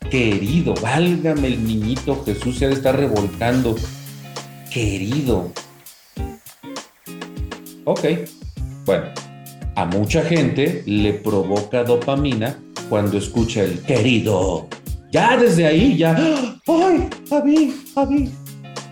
querido, 0.09 0.75
válgame 0.81 1.47
el 1.47 1.63
niñito 1.65 2.23
Jesús 2.25 2.57
se 2.57 2.65
ha 2.65 2.67
de 2.69 2.75
estar 2.75 2.97
revolcando. 2.97 3.75
Querido. 4.71 5.51
Ok, 7.83 8.05
bueno, 8.85 9.05
a 9.75 9.85
mucha 9.85 10.23
gente 10.23 10.83
le 10.85 11.13
provoca 11.13 11.83
dopamina 11.83 12.57
cuando 12.89 13.17
escucha 13.17 13.63
el 13.63 13.81
querido 13.81 14.67
ya 15.11 15.35
desde 15.35 15.67
ahí, 15.67 15.97
ya, 15.97 16.15
¡ay, 16.15 17.09
Javi, 17.29 17.75
Javi! 17.93 18.31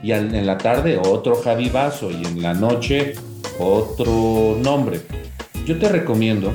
Y 0.04 0.12
en 0.12 0.46
la 0.46 0.58
tarde 0.58 0.98
otro 0.98 1.42
Javi 1.42 1.70
Vaso 1.70 2.12
y 2.12 2.26
en 2.26 2.42
la 2.42 2.54
noche 2.54 3.14
otro 3.58 4.58
nombre. 4.62 5.02
Yo 5.66 5.80
te 5.80 5.88
recomiendo 5.88 6.54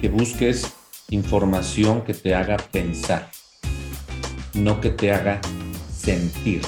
que 0.00 0.08
busques 0.08 0.66
información 1.10 2.02
que 2.02 2.14
te 2.14 2.34
haga 2.34 2.56
pensar, 2.56 3.30
no 4.54 4.80
que 4.80 4.90
te 4.90 5.12
haga 5.12 5.40
sentir. 5.96 6.62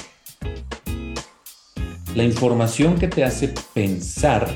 La 2.13 2.25
información 2.25 2.99
que 2.99 3.07
te 3.07 3.23
hace 3.23 3.53
pensar, 3.73 4.49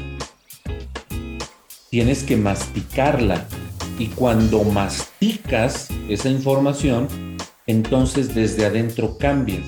tienes 1.90 2.24
que 2.24 2.36
masticarla 2.36 3.46
y 3.98 4.08
cuando 4.08 4.62
masticas 4.66 5.88
esa 6.10 6.28
información, 6.28 7.08
entonces 7.66 8.36
desde 8.36 8.66
adentro 8.66 9.18
cambias. 9.18 9.64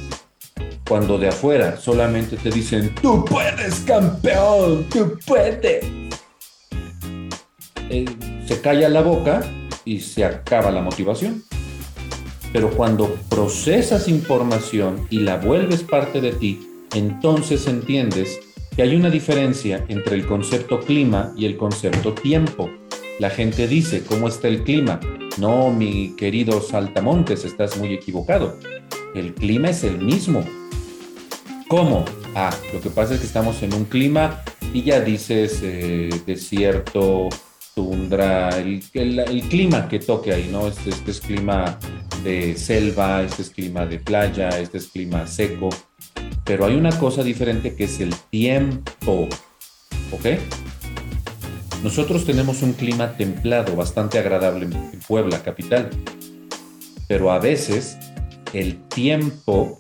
Cuando 0.86 1.18
de 1.18 1.30
afuera 1.30 1.78
solamente 1.78 2.36
te 2.36 2.50
dicen, 2.50 2.94
tú 3.02 3.24
puedes, 3.24 3.76
campeón, 3.80 4.86
tú 4.90 5.18
puedes. 5.26 5.86
Eh, 7.90 8.06
se 8.46 8.60
calla 8.60 8.90
la 8.90 9.02
boca 9.02 9.42
y 9.86 10.02
se 10.02 10.26
acaba 10.26 10.72
la 10.72 10.82
motivación. 10.82 11.42
Pero 12.52 12.70
cuando 12.72 13.16
procesas 13.30 14.10
información 14.10 15.08
y 15.10 15.20
la 15.20 15.38
vuelves 15.38 15.84
parte 15.84 16.20
de 16.20 16.34
ti, 16.34 16.68
entonces 16.94 17.68
entiendes 17.68 18.40
que 18.76 18.84
hay 18.84 18.96
una 18.96 19.10
diferencia 19.10 19.84
entre 19.88 20.16
el 20.16 20.26
concepto 20.26 20.80
clima 20.80 21.34
y 21.36 21.46
el 21.46 21.58
concepto 21.58 22.14
tiempo. 22.14 22.70
La 23.20 23.30
gente 23.30 23.68
dice, 23.68 24.04
¿cómo 24.04 24.28
está 24.28 24.48
el 24.48 24.64
clima? 24.64 25.00
No, 25.40 25.72
mi 25.72 26.16
querido 26.16 26.62
Saltamontes, 26.62 27.44
estás 27.46 27.78
muy 27.78 27.94
equivocado. 27.94 28.58
El 29.16 29.34
clima 29.34 29.70
es 29.70 29.84
el 29.84 30.00
mismo. 30.00 30.44
¿Cómo? 31.68 32.06
Ah, 32.36 32.56
lo 32.74 32.80
que 32.80 32.90
pasa 32.90 33.16
es 33.16 33.20
que 33.20 33.26
estamos 33.26 33.64
en 33.64 33.74
un 33.74 33.86
clima 33.86 34.44
y 34.74 34.84
ya 34.84 35.02
dices 35.02 35.60
eh, 35.64 36.10
desierto, 36.26 37.30
tundra, 37.74 38.50
el, 38.58 38.82
clima 39.50 39.88
que 39.88 40.00
toque 40.00 40.34
ahí, 40.34 40.50
¿no? 40.52 40.68
Este, 40.68 40.92
este 40.92 41.12
es 41.12 41.20
clima 41.20 41.80
de 42.24 42.56
selva, 42.56 43.24
este 43.24 43.42
es 43.42 43.50
clima 43.50 43.86
de 43.86 44.00
playa, 44.00 44.50
este 44.50 44.78
es 44.78 44.88
clima 44.88 45.28
seco. 45.28 45.70
Pero 46.48 46.66
hay 46.66 46.76
una 46.76 46.98
cosa 46.98 47.24
diferente 47.24 47.76
que 47.76 47.84
es 47.84 48.00
el 48.00 48.16
tiempo, 48.32 49.28
¿ok? 50.12 50.26
Nosotros 51.84 52.26
tenemos 52.26 52.64
un 52.64 52.74
clima 52.74 53.18
templado, 53.18 53.76
bastante 53.76 54.18
agradable 54.18 54.66
en 54.66 55.00
Puebla, 55.08 55.44
capital, 55.44 55.90
pero 57.08 57.32
a 57.32 57.40
veces 57.40 57.98
el 58.54 58.78
tiempo 58.88 59.78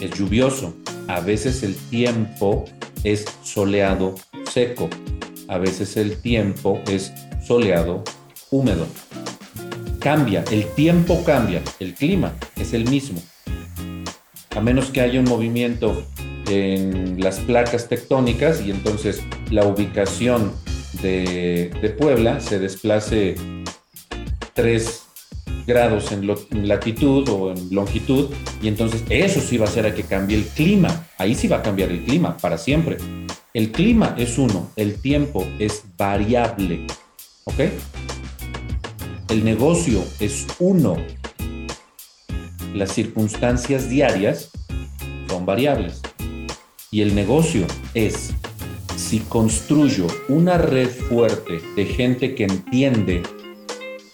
es 0.00 0.10
lluvioso, 0.18 0.74
a 1.08 1.20
veces 1.20 1.62
el 1.62 1.76
tiempo 1.76 2.64
es 3.04 3.24
soleado, 3.42 4.16
seco, 4.50 4.90
a 5.48 5.58
veces 5.58 5.96
el 5.96 6.20
tiempo 6.20 6.80
es 6.88 7.12
soleado, 7.46 8.02
húmedo. 8.50 8.86
Cambia, 10.00 10.44
el 10.50 10.66
tiempo 10.74 11.22
cambia, 11.24 11.62
el 11.78 11.94
clima 11.94 12.34
es 12.56 12.72
el 12.72 12.88
mismo. 12.88 13.22
A 14.54 14.60
menos 14.60 14.90
que 14.90 15.00
haya 15.00 15.18
un 15.18 15.26
movimiento 15.26 16.04
en 16.48 17.20
las 17.20 17.38
placas 17.40 17.88
tectónicas 17.88 18.60
y 18.60 18.70
entonces 18.70 19.22
la 19.50 19.64
ubicación 19.64 20.52
de, 21.00 21.94
Puebla 21.98 22.40
se 22.40 22.58
desplace 22.58 23.34
3 24.54 25.02
grados 25.66 26.12
en, 26.12 26.26
latitud 26.66 27.28
o 27.28 27.52
en 27.52 27.74
longitud 27.74 28.30
y 28.60 28.68
entonces 28.68 29.02
eso 29.08 29.40
sí 29.40 29.56
va 29.56 29.66
a 29.66 29.68
hacer 29.68 29.86
a 29.86 29.94
que 29.94 30.02
cambie 30.02 30.36
el 30.36 30.44
clima. 30.44 31.06
Ahí 31.18 31.34
sí 31.34 31.48
va 31.48 31.58
a 31.58 31.62
cambiar 31.62 31.90
el 31.90 32.04
clima 32.04 32.36
para 32.36 32.58
siempre. 32.58 32.98
El 33.54 33.70
clima 33.70 34.14
es 34.18 34.38
uno, 34.38 34.70
el 34.76 35.00
tiempo 35.00 35.46
es 35.58 35.84
variable. 35.96 36.86
¿Ok? 37.44 37.60
El 39.28 39.44
negocio 39.44 40.04
es 40.20 40.46
uno. 40.58 40.96
Las 42.74 42.92
circunstancias 42.92 43.88
diarias 43.88 44.50
son 45.28 45.44
variables. 45.44 46.00
Y 46.90 47.02
el 47.02 47.14
negocio 47.14 47.66
es, 47.94 48.32
si 48.96 49.20
construyo 49.20 50.06
una 50.28 50.58
red 50.58 50.88
fuerte 50.88 51.60
de 51.76 51.84
gente 51.84 52.34
que 52.34 52.44
entiende, 52.44 53.22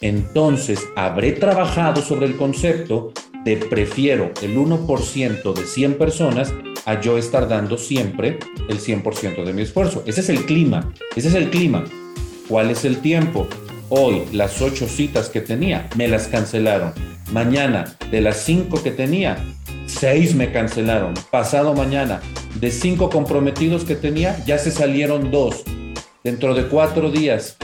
entonces 0.01 0.79
habré 0.95 1.33
trabajado 1.33 2.01
sobre 2.01 2.25
el 2.25 2.37
concepto 2.37 3.13
de 3.43 3.57
prefiero 3.57 4.31
el 4.41 4.57
1% 4.57 5.53
de 5.53 5.65
100 5.65 5.97
personas 5.97 6.53
a 6.85 6.99
yo 6.99 7.17
estar 7.17 7.47
dando 7.47 7.77
siempre 7.77 8.39
el 8.69 8.79
100% 8.79 9.43
de 9.43 9.53
mi 9.53 9.61
esfuerzo. 9.61 10.03
Ese 10.05 10.21
es 10.21 10.29
el 10.29 10.45
clima, 10.45 10.93
ese 11.15 11.29
es 11.29 11.35
el 11.35 11.49
clima. 11.49 11.85
¿Cuál 12.47 12.71
es 12.71 12.83
el 12.83 12.99
tiempo? 12.99 13.47
Hoy 13.89 14.23
las 14.33 14.61
ocho 14.61 14.87
citas 14.87 15.29
que 15.29 15.41
tenía 15.41 15.89
me 15.95 16.07
las 16.07 16.27
cancelaron. 16.27 16.93
Mañana 17.31 17.95
de 18.09 18.21
las 18.21 18.37
cinco 18.37 18.81
que 18.81 18.89
tenía, 18.89 19.37
seis 19.85 20.33
me 20.33 20.51
cancelaron. 20.51 21.13
Pasado 21.29 21.75
mañana 21.75 22.21
de 22.59 22.71
cinco 22.71 23.11
comprometidos 23.11 23.83
que 23.83 23.95
tenía, 23.95 24.43
ya 24.45 24.57
se 24.57 24.71
salieron 24.71 25.29
dos. 25.29 25.63
Dentro 26.23 26.55
de 26.55 26.67
cuatro 26.67 27.11
días. 27.11 27.57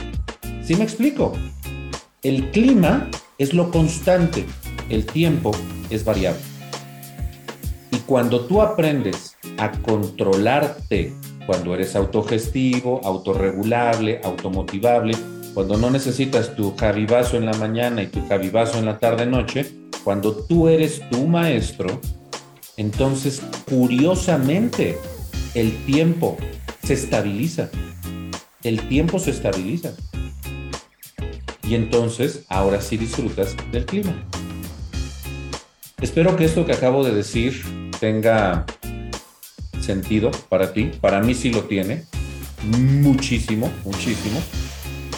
¿Sí 0.62 0.76
me 0.76 0.84
explico? 0.84 1.32
El 2.22 2.50
clima 2.50 3.08
es 3.38 3.54
lo 3.54 3.72
constante, 3.72 4.44
el 4.88 5.04
tiempo 5.04 5.50
es 5.90 6.04
variable. 6.04 6.40
Y 7.90 7.98
cuando 7.98 8.46
tú 8.46 8.62
aprendes 8.62 9.36
a 9.58 9.72
controlarte, 9.72 11.12
cuando 11.44 11.74
eres 11.74 11.96
autogestivo, 11.96 13.00
autorregulable, 13.04 14.20
automotivable, 14.22 15.14
cuando 15.56 15.78
no 15.78 15.88
necesitas 15.88 16.54
tu 16.54 16.76
javivazo 16.76 17.38
en 17.38 17.46
la 17.46 17.54
mañana 17.54 18.02
y 18.02 18.08
tu 18.08 18.22
javivazo 18.28 18.76
en 18.76 18.84
la 18.84 18.98
tarde-noche, 18.98 19.88
cuando 20.04 20.34
tú 20.34 20.68
eres 20.68 21.00
tu 21.08 21.26
maestro, 21.26 21.98
entonces 22.76 23.40
curiosamente 23.66 24.98
el 25.54 25.74
tiempo 25.86 26.36
se 26.84 26.92
estabiliza. 26.92 27.70
El 28.64 28.86
tiempo 28.86 29.18
se 29.18 29.30
estabiliza. 29.30 29.92
Y 31.66 31.74
entonces 31.74 32.44
ahora 32.50 32.82
sí 32.82 32.98
disfrutas 32.98 33.56
del 33.72 33.86
clima. 33.86 34.12
Espero 36.02 36.36
que 36.36 36.44
esto 36.44 36.66
que 36.66 36.72
acabo 36.72 37.02
de 37.02 37.14
decir 37.14 37.62
tenga 37.98 38.66
sentido 39.80 40.30
para 40.50 40.74
ti. 40.74 40.90
Para 41.00 41.22
mí 41.22 41.34
sí 41.34 41.50
lo 41.50 41.62
tiene. 41.62 42.04
Muchísimo, 42.62 43.70
muchísimo. 43.86 44.38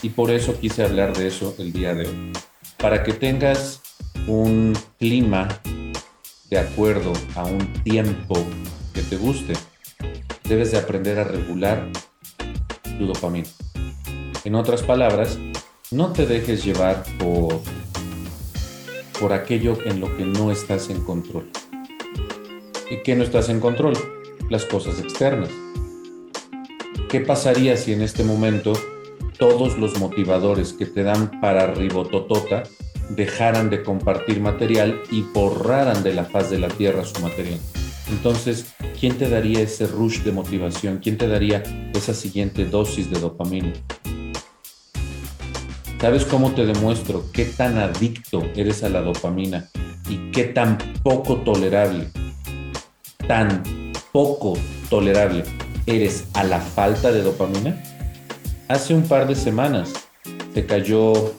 Y 0.02 0.10
por 0.10 0.30
eso 0.30 0.58
quise 0.58 0.84
hablar 0.84 1.16
de 1.16 1.26
eso 1.26 1.54
el 1.58 1.72
día 1.72 1.94
de 1.94 2.06
hoy. 2.06 2.32
Para 2.76 3.02
que 3.02 3.12
tengas 3.12 3.82
un 4.26 4.76
clima 4.98 5.48
de 6.50 6.58
acuerdo 6.58 7.12
a 7.34 7.44
un 7.44 7.72
tiempo 7.82 8.36
que 8.94 9.02
te 9.02 9.16
guste, 9.16 9.54
debes 10.44 10.72
de 10.72 10.78
aprender 10.78 11.18
a 11.18 11.24
regular 11.24 11.88
tu 12.98 13.06
dopamina. 13.06 13.48
En 14.44 14.54
otras 14.54 14.82
palabras, 14.82 15.38
no 15.90 16.12
te 16.12 16.26
dejes 16.26 16.64
llevar 16.64 17.02
por 17.18 17.60
por 19.18 19.32
aquello 19.32 19.78
en 19.84 20.00
lo 20.00 20.16
que 20.16 20.24
no 20.24 20.52
estás 20.52 20.90
en 20.90 21.02
control. 21.02 21.50
¿Y 22.90 23.02
qué 23.02 23.16
no 23.16 23.24
estás 23.24 23.48
en 23.48 23.60
control? 23.60 23.94
Las 24.48 24.64
cosas 24.64 25.00
externas. 25.00 25.50
¿Qué 27.08 27.20
pasaría 27.20 27.76
si 27.76 27.92
en 27.92 28.02
este 28.02 28.22
momento 28.22 28.74
todos 29.38 29.78
los 29.78 29.98
motivadores 29.98 30.72
que 30.72 30.86
te 30.86 31.02
dan 31.02 31.40
para 31.40 31.68
ribototota 31.68 32.64
dejaran 33.10 33.70
de 33.70 33.82
compartir 33.82 34.40
material 34.40 35.00
y 35.10 35.22
borraran 35.22 36.02
de 36.02 36.12
la 36.12 36.24
faz 36.24 36.50
de 36.50 36.58
la 36.58 36.68
tierra 36.68 37.04
su 37.04 37.20
material? 37.20 37.58
Entonces, 38.10 38.74
¿quién 38.98 39.16
te 39.16 39.28
daría 39.28 39.60
ese 39.60 39.86
rush 39.86 40.20
de 40.20 40.32
motivación? 40.32 40.98
¿Quién 40.98 41.16
te 41.18 41.28
daría 41.28 41.62
esa 41.94 42.14
siguiente 42.14 42.64
dosis 42.64 43.10
de 43.10 43.20
dopamina? 43.20 43.72
¿Sabes 46.00 46.24
cómo 46.24 46.52
te 46.52 46.64
demuestro 46.64 47.24
qué 47.32 47.44
tan 47.44 47.78
adicto 47.78 48.42
eres 48.54 48.82
a 48.82 48.88
la 48.88 49.02
dopamina 49.02 49.68
y 50.08 50.30
qué 50.30 50.44
tan 50.44 50.78
poco 51.02 51.38
tolerable, 51.38 52.08
tan 53.26 53.62
poco 54.12 54.56
tolerable 54.88 55.44
eres 55.86 56.28
a 56.34 56.44
la 56.44 56.60
falta 56.60 57.12
de 57.12 57.22
dopamina? 57.22 57.97
Hace 58.68 58.92
un 58.92 59.02
par 59.02 59.26
de 59.26 59.34
semanas 59.34 59.94
se 60.52 60.66
cayó 60.66 61.34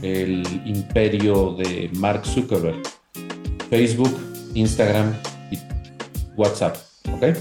el 0.00 0.46
imperio 0.64 1.54
de 1.54 1.90
Mark 1.94 2.24
Zuckerberg, 2.24 2.80
Facebook, 3.68 4.16
Instagram 4.54 5.12
y 5.50 5.58
WhatsApp, 6.36 6.76
¿ok? 7.12 7.36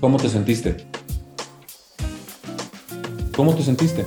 ¿Cómo 0.00 0.18
te 0.18 0.28
sentiste? 0.28 0.86
¿Cómo 3.34 3.54
te 3.54 3.62
sentiste? 3.62 4.04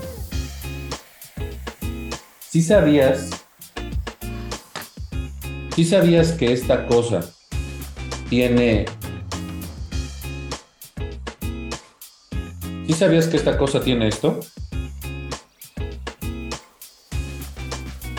¿Sí 2.52 2.62
sabías? 2.62 3.32
¿Sí 5.76 5.86
sabías 5.86 6.34
que 6.34 6.54
esta 6.54 6.86
cosa 6.86 7.22
tiene... 8.30 8.86
¿Sí 12.88 12.94
sabías 12.94 13.28
que 13.28 13.38
esta 13.38 13.58
cosa 13.58 13.82
tiene 13.82 14.08
esto? 14.08 14.40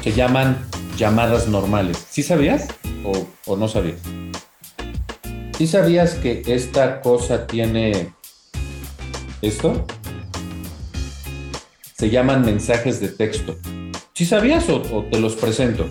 Se 0.03 0.13
llaman 0.13 0.67
llamadas 0.97 1.47
normales. 1.49 2.05
¿Sí 2.11 2.23
sabías 2.23 2.69
o, 3.47 3.57
no 3.57 3.69
sabías? 3.69 4.01
¿Sí 5.57 5.67
sabías 5.67 6.15
que 6.15 6.43
esta 6.47 7.01
cosa 7.01 7.47
tiene 7.47 8.13
esto? 9.41 9.87
se 11.99 12.11
llaman 12.11 12.45
mensajes 12.45 13.01
de 13.01 13.09
texto. 13.09 13.57
¿Sí 14.13 14.27
sabías 14.27 14.69
o, 14.69 15.05
te 15.11 15.19
los 15.19 15.35
presento? 15.35 15.91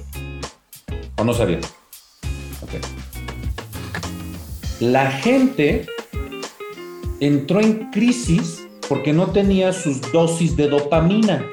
¿O 1.17 1.23
no 1.23 1.33
sabías? 1.33 1.73
La 4.79 5.09
gente 5.09 5.87
entró 7.19 7.59
en 7.59 7.89
crisis 7.89 8.64
porque 8.87 9.13
no 9.13 9.27
tenía 9.27 9.73
sus 9.73 10.01
dosis 10.11 10.55
de 10.55 10.67
dopamina. 10.67 11.45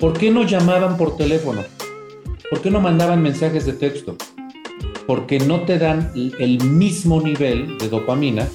¿Por 0.00 0.12
qué 0.18 0.30
no 0.30 0.44
llamaban 0.44 0.96
por 0.96 1.16
teléfono? 1.16 1.62
¿Por 2.50 2.60
qué 2.60 2.70
no 2.70 2.80
mandaban 2.80 3.22
mensajes 3.22 3.66
de 3.66 3.72
texto? 3.72 4.16
Porque 5.06 5.38
no 5.38 5.62
te 5.62 5.78
dan 5.78 6.12
el 6.14 6.62
mismo 6.64 7.20
nivel 7.20 7.78
de 7.78 7.88
dopamina 7.88 8.48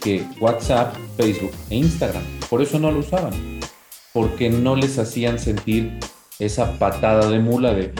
que 0.00 0.24
WhatsApp, 0.40 0.96
Facebook 1.16 1.52
e 1.70 1.76
Instagram. 1.76 2.22
Por 2.50 2.62
eso 2.62 2.78
no 2.78 2.90
lo 2.90 3.00
usaban 3.00 3.32
porque 4.14 4.48
no 4.48 4.76
les 4.76 4.98
hacían 4.98 5.40
sentir 5.40 5.98
esa 6.38 6.78
patada 6.78 7.28
de 7.28 7.40
mula 7.40 7.74
de 7.74 7.92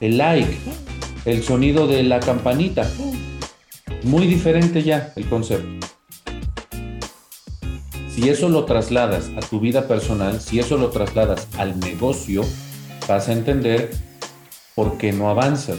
el 0.00 0.18
like, 0.18 0.58
el 1.24 1.42
sonido 1.44 1.86
de 1.86 2.02
la 2.02 2.18
campanita. 2.18 2.90
Muy 4.02 4.26
diferente 4.26 4.82
ya 4.82 5.12
el 5.14 5.28
concepto. 5.28 5.93
Si 8.14 8.28
eso 8.28 8.48
lo 8.48 8.64
trasladas 8.64 9.32
a 9.36 9.40
tu 9.40 9.58
vida 9.58 9.88
personal, 9.88 10.40
si 10.40 10.60
eso 10.60 10.78
lo 10.78 10.90
trasladas 10.90 11.48
al 11.58 11.80
negocio, 11.80 12.44
vas 13.08 13.28
a 13.28 13.32
entender 13.32 13.90
por 14.76 14.98
qué 14.98 15.12
no 15.12 15.30
avanzas. 15.30 15.78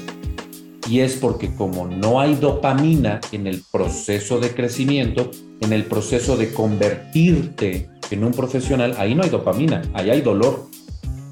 Y 0.89 0.99
es 0.99 1.15
porque 1.15 1.55
como 1.55 1.88
no 1.88 2.19
hay 2.19 2.36
dopamina 2.36 3.21
en 3.31 3.47
el 3.47 3.63
proceso 3.71 4.41
de 4.41 4.53
crecimiento, 4.53 5.31
en 5.61 5.71
el 5.71 5.86
proceso 5.86 6.36
de 6.36 6.51
convertirte 6.53 7.89
en 8.11 8.25
un 8.25 8.33
profesional, 8.33 8.95
ahí 8.97 9.15
no 9.15 9.23
hay 9.23 9.29
dopamina, 9.29 9.81
ahí 9.93 10.09
hay 10.09 10.21
dolor. 10.21 10.67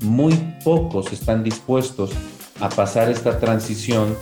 Muy 0.03 0.33
pocos 0.63 1.11
están 1.11 1.43
dispuestos 1.43 2.11
a 2.61 2.69
pasar 2.69 3.11
esta 3.11 3.41
transición 3.41 4.15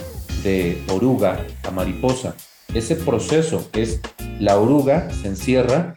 de 0.44 0.82
oruga 0.90 1.46
a 1.62 1.70
mariposa. 1.70 2.36
Ese 2.74 2.96
proceso 2.96 3.70
es 3.74 4.02
la 4.40 4.58
oruga 4.58 5.12
se 5.12 5.28
encierra, 5.28 5.96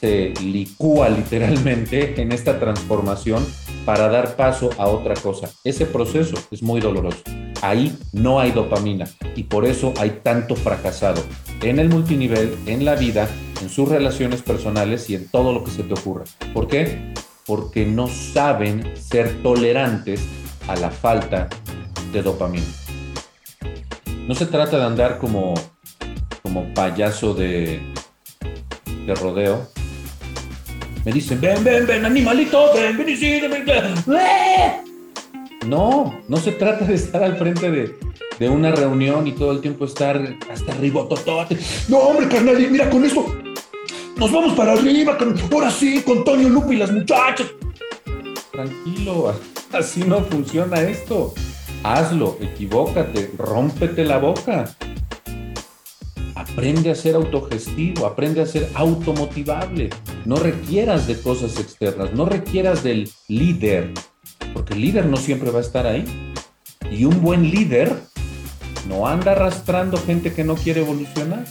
se 0.00 0.32
licúa 0.42 1.08
literalmente 1.08 2.20
en 2.20 2.32
esta 2.32 2.58
transformación 2.58 3.46
para 3.84 4.08
dar 4.08 4.36
paso 4.36 4.70
a 4.78 4.86
otra 4.86 5.14
cosa. 5.14 5.50
Ese 5.64 5.86
proceso 5.86 6.36
es 6.50 6.62
muy 6.62 6.80
doloroso. 6.80 7.22
Ahí 7.62 7.96
no 8.12 8.38
hay 8.38 8.52
dopamina 8.52 9.08
y 9.34 9.44
por 9.44 9.64
eso 9.64 9.92
hay 9.98 10.20
tanto 10.22 10.54
fracasado 10.54 11.22
en 11.62 11.78
el 11.78 11.88
multinivel, 11.88 12.56
en 12.66 12.84
la 12.84 12.94
vida, 12.94 13.28
en 13.60 13.68
sus 13.68 13.88
relaciones 13.88 14.42
personales 14.42 15.10
y 15.10 15.16
en 15.16 15.28
todo 15.28 15.52
lo 15.52 15.64
que 15.64 15.70
se 15.70 15.82
te 15.82 15.94
ocurra. 15.94 16.24
¿Por 16.54 16.68
qué? 16.68 17.12
Porque 17.46 17.84
no 17.86 18.08
saben 18.08 18.92
ser 18.96 19.42
tolerantes 19.42 20.20
a 20.68 20.76
la 20.76 20.90
falta 20.90 21.48
de 22.12 22.22
dopamina. 22.22 22.66
No 24.26 24.34
se 24.34 24.46
trata 24.46 24.78
de 24.78 24.84
andar 24.84 25.18
como, 25.18 25.54
como 26.42 26.72
payaso 26.74 27.32
de, 27.34 27.80
de 29.06 29.14
rodeo. 29.14 29.66
Me 31.08 31.14
dicen, 31.14 31.40
ven, 31.40 31.64
ven, 31.64 31.86
ven, 31.86 32.04
animalito, 32.04 32.74
ven, 32.74 32.98
ven 32.98 33.08
y 33.08 33.16
sígueme. 33.16 33.64
No, 35.66 36.20
no 36.28 36.36
se 36.36 36.52
trata 36.52 36.84
de 36.84 36.96
estar 36.96 37.22
al 37.22 37.38
frente 37.38 37.70
de, 37.70 37.98
de 38.38 38.48
una 38.50 38.72
reunión 38.72 39.26
y 39.26 39.32
todo 39.32 39.52
el 39.52 39.62
tiempo 39.62 39.86
estar 39.86 40.20
hasta 40.52 40.70
arriba, 40.72 41.08
totote. 41.08 41.56
No, 41.88 41.96
hombre, 41.96 42.28
carnal, 42.28 42.58
mira 42.70 42.90
con 42.90 43.06
esto. 43.06 43.24
Nos 44.18 44.30
vamos 44.30 44.52
para 44.52 44.74
arriba, 44.74 45.16
ahora 45.50 45.70
sí, 45.70 46.02
con 46.02 46.24
Toño 46.24 46.50
Lupe 46.50 46.74
y 46.74 46.76
las 46.76 46.92
muchachas. 46.92 47.46
Tranquilo, 48.52 49.34
así 49.72 50.02
no 50.02 50.20
funciona 50.24 50.82
esto. 50.82 51.32
Hazlo, 51.84 52.36
equivócate, 52.38 53.30
rómpete 53.38 54.04
la 54.04 54.18
boca. 54.18 54.76
Aprende 56.38 56.92
a 56.92 56.94
ser 56.94 57.16
autogestivo, 57.16 58.06
aprende 58.06 58.40
a 58.40 58.46
ser 58.46 58.70
automotivable. 58.74 59.90
No 60.24 60.36
requieras 60.36 61.08
de 61.08 61.20
cosas 61.20 61.58
externas, 61.58 62.12
no 62.12 62.26
requieras 62.26 62.84
del 62.84 63.10
líder, 63.26 63.92
porque 64.54 64.74
el 64.74 64.82
líder 64.82 65.06
no 65.06 65.16
siempre 65.16 65.50
va 65.50 65.58
a 65.58 65.62
estar 65.62 65.84
ahí. 65.84 66.04
Y 66.92 67.04
un 67.06 67.20
buen 67.22 67.50
líder 67.50 67.92
no 68.88 69.08
anda 69.08 69.32
arrastrando 69.32 69.96
gente 69.96 70.32
que 70.32 70.44
no 70.44 70.54
quiere 70.54 70.82
evolucionar. 70.82 71.44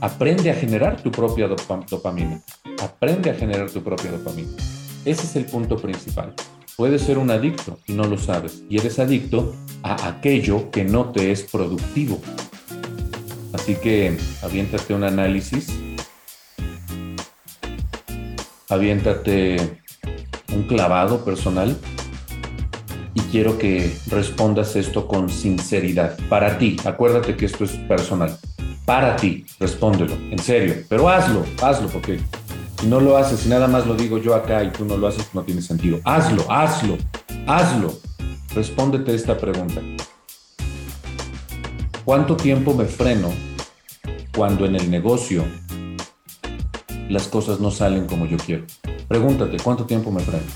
Aprende 0.00 0.50
a 0.50 0.54
generar 0.54 1.02
tu 1.02 1.10
propia 1.10 1.46
dopamina. 1.46 2.40
Aprende 2.82 3.28
a 3.28 3.34
generar 3.34 3.70
tu 3.70 3.82
propia 3.82 4.12
dopamina. 4.12 4.56
Ese 5.04 5.24
es 5.24 5.36
el 5.36 5.44
punto 5.44 5.76
principal. 5.76 6.34
Puedes 6.80 7.02
ser 7.02 7.18
un 7.18 7.30
adicto 7.30 7.78
y 7.86 7.92
no 7.92 8.04
lo 8.04 8.16
sabes. 8.16 8.62
Y 8.70 8.78
eres 8.78 8.98
adicto 8.98 9.54
a 9.82 10.08
aquello 10.08 10.70
que 10.70 10.82
no 10.82 11.10
te 11.10 11.30
es 11.30 11.42
productivo. 11.42 12.18
Así 13.52 13.74
que 13.74 14.16
aviéntate 14.40 14.94
un 14.94 15.04
análisis. 15.04 15.68
Aviéntate 18.70 19.58
un 20.54 20.62
clavado 20.62 21.22
personal 21.22 21.76
y 23.12 23.20
quiero 23.30 23.58
que 23.58 23.94
respondas 24.06 24.74
esto 24.74 25.06
con 25.06 25.28
sinceridad. 25.28 26.18
Para 26.30 26.56
ti, 26.56 26.78
acuérdate 26.86 27.36
que 27.36 27.44
esto 27.44 27.64
es 27.64 27.72
personal. 27.72 28.38
Para 28.86 29.16
ti, 29.16 29.44
respóndelo, 29.58 30.14
en 30.14 30.38
serio. 30.38 30.76
Pero 30.88 31.10
hazlo, 31.10 31.44
hazlo, 31.60 31.88
porque 31.88 32.20
si 32.80 32.86
no 32.86 32.98
lo 32.98 33.18
haces, 33.18 33.40
si 33.40 33.48
nada 33.50 33.68
más 33.68 33.86
lo 33.86 33.94
digo 33.94 34.16
yo 34.16 34.34
acá 34.34 34.64
y 34.64 34.70
tú 34.70 34.86
no 34.86 34.96
lo 34.96 35.06
haces, 35.06 35.28
no 35.34 35.42
tiene 35.42 35.60
sentido. 35.60 36.00
Hazlo, 36.02 36.50
hazlo, 36.50 36.96
hazlo. 37.46 37.92
Respóndete 38.54 39.14
esta 39.14 39.36
pregunta. 39.36 39.82
¿Cuánto 42.06 42.36
tiempo 42.36 42.72
me 42.72 42.86
freno 42.86 43.30
cuando 44.34 44.64
en 44.64 44.76
el 44.76 44.90
negocio 44.90 45.44
las 47.10 47.28
cosas 47.28 47.60
no 47.60 47.70
salen 47.70 48.06
como 48.06 48.24
yo 48.24 48.38
quiero? 48.38 48.64
Pregúntate, 49.08 49.58
¿cuánto 49.62 49.84
tiempo 49.84 50.10
me 50.10 50.20
freno? 50.20 50.46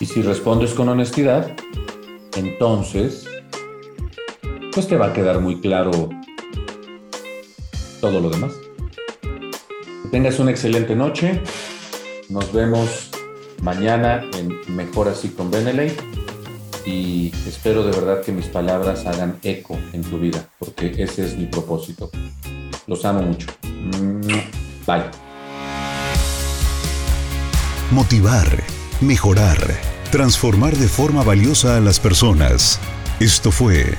Y 0.00 0.06
si 0.06 0.22
respondes 0.22 0.74
con 0.74 0.88
honestidad, 0.88 1.54
entonces, 2.36 3.28
pues 4.72 4.88
te 4.88 4.96
va 4.96 5.06
a 5.06 5.12
quedar 5.12 5.40
muy 5.40 5.60
claro 5.60 6.10
todo 8.04 8.20
lo 8.20 8.28
demás. 8.28 8.52
Que 10.02 10.08
tengas 10.10 10.38
una 10.38 10.50
excelente 10.50 10.94
noche. 10.94 11.40
Nos 12.28 12.52
vemos 12.52 13.08
mañana 13.62 14.22
en 14.36 14.76
Mejor 14.76 15.08
así 15.08 15.30
con 15.30 15.50
Beneley. 15.50 15.96
Y 16.84 17.32
espero 17.48 17.82
de 17.82 17.92
verdad 17.98 18.20
que 18.20 18.30
mis 18.30 18.44
palabras 18.44 19.06
hagan 19.06 19.38
eco 19.42 19.78
en 19.94 20.02
tu 20.02 20.18
vida, 20.18 20.46
porque 20.58 20.92
ese 20.98 21.24
es 21.24 21.38
mi 21.38 21.46
propósito. 21.46 22.10
Los 22.86 23.06
amo 23.06 23.22
mucho. 23.22 23.46
Bye. 24.86 25.04
Motivar, 27.90 28.62
mejorar, 29.00 29.56
transformar 30.10 30.76
de 30.76 30.88
forma 30.88 31.22
valiosa 31.22 31.78
a 31.78 31.80
las 31.80 32.00
personas. 32.00 32.78
Esto 33.18 33.50
fue 33.50 33.94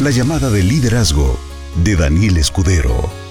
la 0.00 0.10
llamada 0.10 0.50
de 0.50 0.62
liderazgo 0.62 1.38
de 1.82 1.96
Daniel 1.96 2.36
Escudero. 2.36 3.27